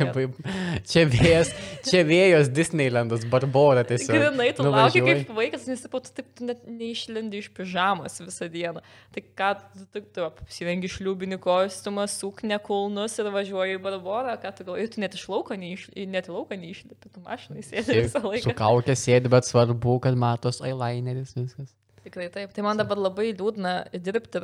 [0.86, 1.49] Čia vėjas,
[1.89, 4.13] čia vėjas Disneylandas, Barbora tiesiog.
[4.13, 8.51] Grinai, tu lauki kaip vaikas, nes tipo, tu taip tu net neišlendi iš pižamos visą
[8.53, 8.86] dieną.
[9.17, 9.49] Tai ką,
[9.80, 14.93] tu tik tu apsirengi šliubinį kostiumą, suknę kulnus ir važiuoji į Barborą, ką tu galvoji,
[14.93, 18.53] tu net iš lauko, neiš, net į lauką neišlipi, tu mašinai sėdi visą laiką.
[18.60, 21.74] Kaukė sėdi, bet svarbu, kad matos eyelineris viskas.
[22.03, 22.53] Tikrai taip.
[22.55, 23.74] Tai man dabar labai liūdna
[24.05, 24.41] dirbti,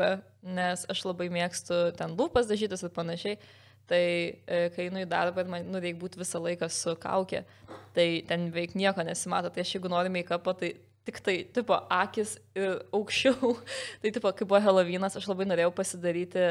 [0.56, 3.40] nes aš labai mėgstu ten lūpas dažytis ir panašiai.
[3.86, 7.44] Tai e, kai einu į darbą ir man nu, reikia būti visą laiką su kaukė,
[7.94, 9.52] tai ten veik nieko nesimato.
[9.54, 10.72] Tai aš jeigu noriu make-upą, tai
[11.06, 13.54] tik tai, tipo, akis ir aukščiau.
[14.02, 16.48] tai, tipo, kai buvo Helovynas, aš labai norėjau pasidaryti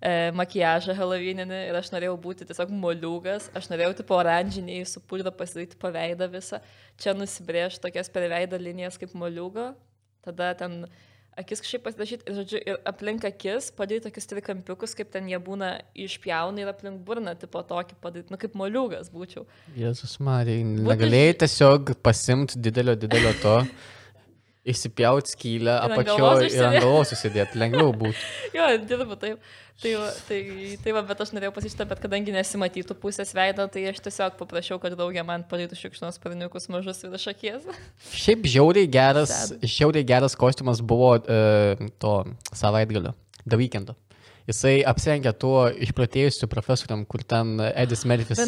[0.00, 3.50] e, makiažą Helovyninį ir aš norėjau būti tiesiog moliugas.
[3.58, 6.62] Aš norėjau, tipo, oranžiniai su pulda pasidaryti paveidą visą.
[6.98, 9.72] Čia nusibrėžti tokias per veidą linijas kaip moliugo
[10.28, 10.86] tada ten
[11.38, 15.76] akis kažkaip pasidažyti ir, žodžiu, ir aplink akis padaryti tokius trikampiukus, kaip ten jie būna
[16.06, 19.46] išpjauna ir aplink burną, tipo tokį padaryti, nu kaip moliugas būčiau.
[19.78, 23.54] Jėzus Marija, negalėjai tiesiog pasimti didelio, didelio to,
[24.72, 28.20] įsipjauti skylę Ir apačioje ir ant galvos susidėti, lengviau būtų.
[28.56, 29.42] Jo, dirbu taip.
[29.78, 30.38] Tai va, tai,
[30.82, 34.80] tai va, bet aš norėjau pasišitą, bet kadangi nesimatytų pusės veido, tai aš tiesiog paprašiau,
[34.82, 37.68] kad draugė man padarytų šikšnos sparniukus mažus virš akies.
[38.24, 42.16] Šiaip žiauriai geras, žiauriai geras kostiumas buvo uh, to
[42.50, 43.14] savaitgalio,
[43.46, 43.94] The Weekendo.
[44.48, 48.38] Jisai apsirengė tuo išpratėjusiu profesoriam, kur ten Edis Merfis.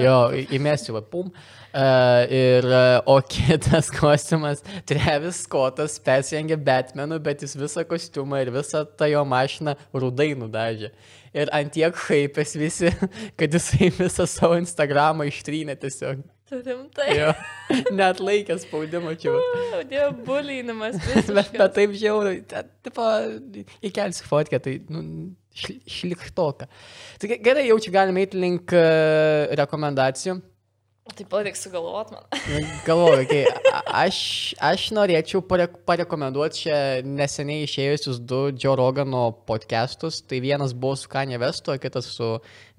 [0.00, 0.16] Jo,
[0.56, 1.28] įmesiu, va, pum.
[1.76, 8.52] Uh, ir, uh, o kitas kostiumas, Trevis Scottas persirengė Batmanu, bet jis visą kostiumą ir
[8.54, 10.94] visą tą jo mašiną rudai nudažė.
[11.36, 12.94] Ir ant tiek haipės visi,
[13.38, 16.24] kad jisai visą savo Instagramą ištrynė tiesiog.
[16.52, 17.08] Rimtai.
[17.18, 17.30] Jo,
[17.98, 19.32] net laikė spaudimo čia.
[19.90, 20.98] Dievo bulinimas.
[21.36, 22.42] Bet, bet taip žiauriai,
[22.86, 23.06] tipo,
[23.90, 25.02] įkelsi fotkę, tai, nu,
[25.58, 26.68] šli- šliktoka.
[27.18, 28.84] Tai ge- gerai, jau čia galime eiti link e,
[29.58, 30.38] rekomendacijų.
[31.06, 32.24] Taip pat reikia sugalvot man.
[32.86, 33.44] Galvoju, okay,
[33.94, 34.16] aš,
[34.58, 40.18] aš norėčiau pare, parekomenduoti čia neseniai išėjusius du Joe Rogano podcastus.
[40.26, 42.32] Tai vienas buvo su Kanye Vesto, kitas su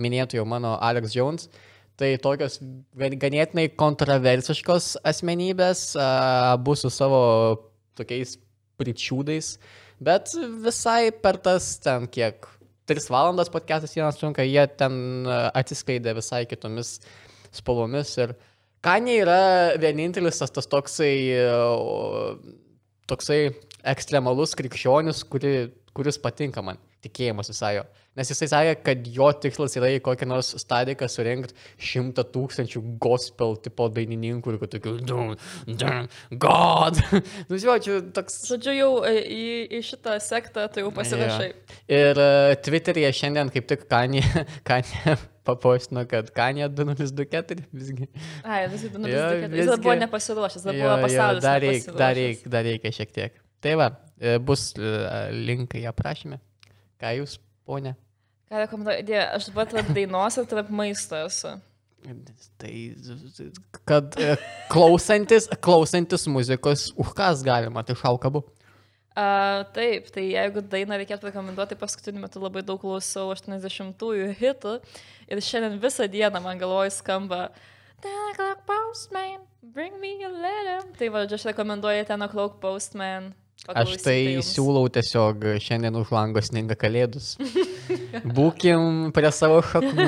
[0.03, 1.47] minėtu jau mano Alex Jones.
[1.97, 2.59] Tai tokios
[2.93, 7.21] gan- ganėtinai kontroversiškos asmenybės, abu su savo
[7.97, 8.35] tokiais
[8.77, 9.55] pričiūdais,
[9.99, 10.29] bet
[10.61, 12.45] visai per tas ten kiek.
[12.87, 16.99] 3 valandas podcastas vienas trunka, jie ten atsiskleidė visai kitomis
[17.51, 18.37] spalvomis ir
[18.85, 19.39] Kanye yra
[19.81, 21.33] vienintelis tas, tas toksai,
[23.09, 23.39] toksai
[23.89, 27.85] ekstremalus krikščionis, kuri, kuris patinka man, tikėjimas visai jo.
[28.17, 31.53] Nes jisai sakė, kad jo tikslas yra į kokią nors stadiką surinkti
[31.89, 35.35] šimtą tūkstančių gospel tipo dainininkų ir tokių, dun,
[35.69, 36.09] dun,
[36.41, 36.97] God.
[37.49, 37.77] nu, žinau,
[38.17, 39.43] toks Žodžiu, jau e, į,
[39.77, 41.51] į šitą sektą tai jau pasirašai.
[41.99, 44.23] Ir uh, Twitter'yje šiandien kaip tik Kanye,
[44.67, 48.09] Kanye papostino, kad Kanye 2024 visgi.
[48.41, 49.45] Ai, visgi du Jo, nulis.
[49.45, 49.69] Jis visgi.
[49.75, 51.45] dar buvo nepasiruošęs, dar buvo pasaulis.
[51.45, 52.01] nepasiruošęs.
[52.01, 53.39] dar reikia, dar reikia šiek tiek.
[53.61, 56.41] Tai va, e, bus linkai aprašymė.
[57.01, 57.37] Ką jūs,
[57.67, 57.95] ponė?
[58.49, 59.23] Ką rekomenduoju?
[59.37, 61.57] Aš dabar tarp dainos ir tarp maisto esu.
[62.61, 62.73] Tai,
[63.89, 64.35] kad e,
[64.71, 68.45] klausantis, klausantis muzikos, uhkas galima, tai šaukabu.
[69.17, 74.75] Uh, taip, tai jeigu dainą reikėtų rekomenduoti, tai paskutiniu metu labai daug klausau 80-ųjų hitų
[75.25, 77.47] ir šiandien visą dieną man galvoj skamba
[77.97, 79.41] Ten o'clock postman,
[79.73, 80.85] bring me a letter.
[80.99, 83.31] Tai va, aš rekomenduoju Ten o'clock postman.
[83.65, 84.51] Aš tai jums.
[84.53, 87.33] siūlau tiesiog šiandien už lango sninga kalėdus.
[88.37, 90.07] Būkim prie savo šaknų,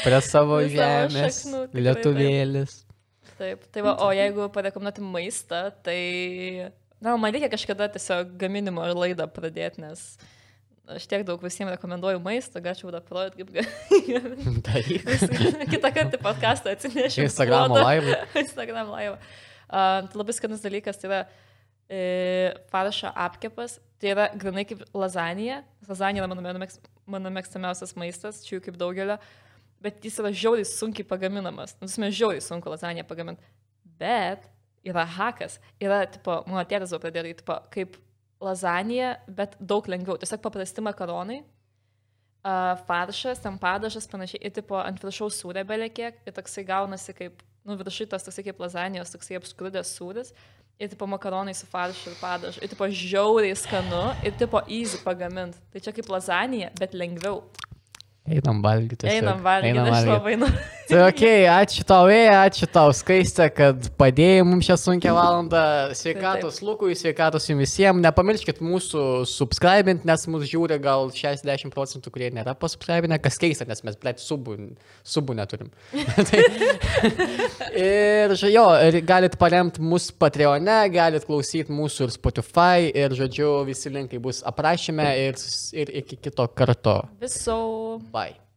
[0.00, 2.76] prie savo žemės, šaknų, tikrai lietuvėlis.
[3.40, 6.00] Taip, tai va, o jeigu parekomenduoti maistą, tai,
[7.00, 10.02] na, man reikia kažkada tiesiog gaminimo laidą pradėti, nes
[10.90, 14.56] aš tiek daug visiems rekomenduoju maistą, galėčiau dar parodyti, kaip gaminti.
[14.66, 15.70] Daryk.
[15.70, 17.28] Kitą kartą podcastą atsinešiu.
[17.28, 17.86] Instagramo puodą.
[17.86, 18.18] laivą.
[18.42, 19.14] Instagram laivą.
[19.70, 21.22] Uh, labai skanus dalykas tai yra
[22.70, 23.78] faršo apkepas.
[24.00, 25.60] Tai yra grinai kaip lazanija.
[25.88, 29.18] Lazanija yra mano, mano, mėgst- mano mėgstamiausias maistas, čia jau kaip daugelio.
[29.80, 31.74] Bet jis yra žiauriai sunkiai pagaminamas.
[31.80, 33.42] Nu, mes žiauriai sunku lazaniją pagaminti.
[34.00, 34.46] Bet
[34.84, 35.58] yra hakas.
[35.80, 37.96] Yra, tipo, mano tėvas buvo pradėjo tipo, kaip
[38.40, 40.16] lazanija, bet daug lengviau.
[40.20, 41.42] Tiesiog paprasti makaronai,
[42.44, 47.14] uh, faršas, ten padažas, panašiai, ir tipo ant viršaus sūrė belė kiek, ir toksai gaunasi
[47.16, 50.32] kaip, nu, viršai tas toksai kaip lazanijos, toksai apskrudęs sūris,
[50.80, 55.58] ir tipo makaronai su faršu ir padažu, ir tipo žiauriai skanu, ir tipo easy pagamint.
[55.72, 57.42] Tai čia kaip lazanija, bet lengviau.
[58.30, 59.08] Einam valgyti.
[59.10, 60.12] Einam valgyti, Einam aš valgyt.
[60.14, 60.68] labai noriu.
[60.90, 65.60] Tai ok, ačiū tau, Vėja, ačiū tau, skaistė, kad padėjai mums šią sunkę valandą.
[65.94, 68.02] Sveikatos Lukui, sveikatos jums visiems.
[68.02, 73.84] Nepamirškit mūsų subscribint, nes mūsų žiūri gal 60 procentų, kurie nėra pasubscribinę, kas keista, nes
[73.86, 74.56] mes, blėt, subų,
[75.06, 75.70] subų neturim.
[76.32, 76.42] tai,
[77.78, 83.94] ir, jo, ir galit paremti mūsų Patreone, galit klausyti mūsų ir Spotify, ir, žodžiu, visi
[83.94, 85.38] linkai bus aprašyme ir,
[85.84, 86.98] ir iki kito karto.
[87.22, 87.60] Viso.
[88.20, 88.49] Bye.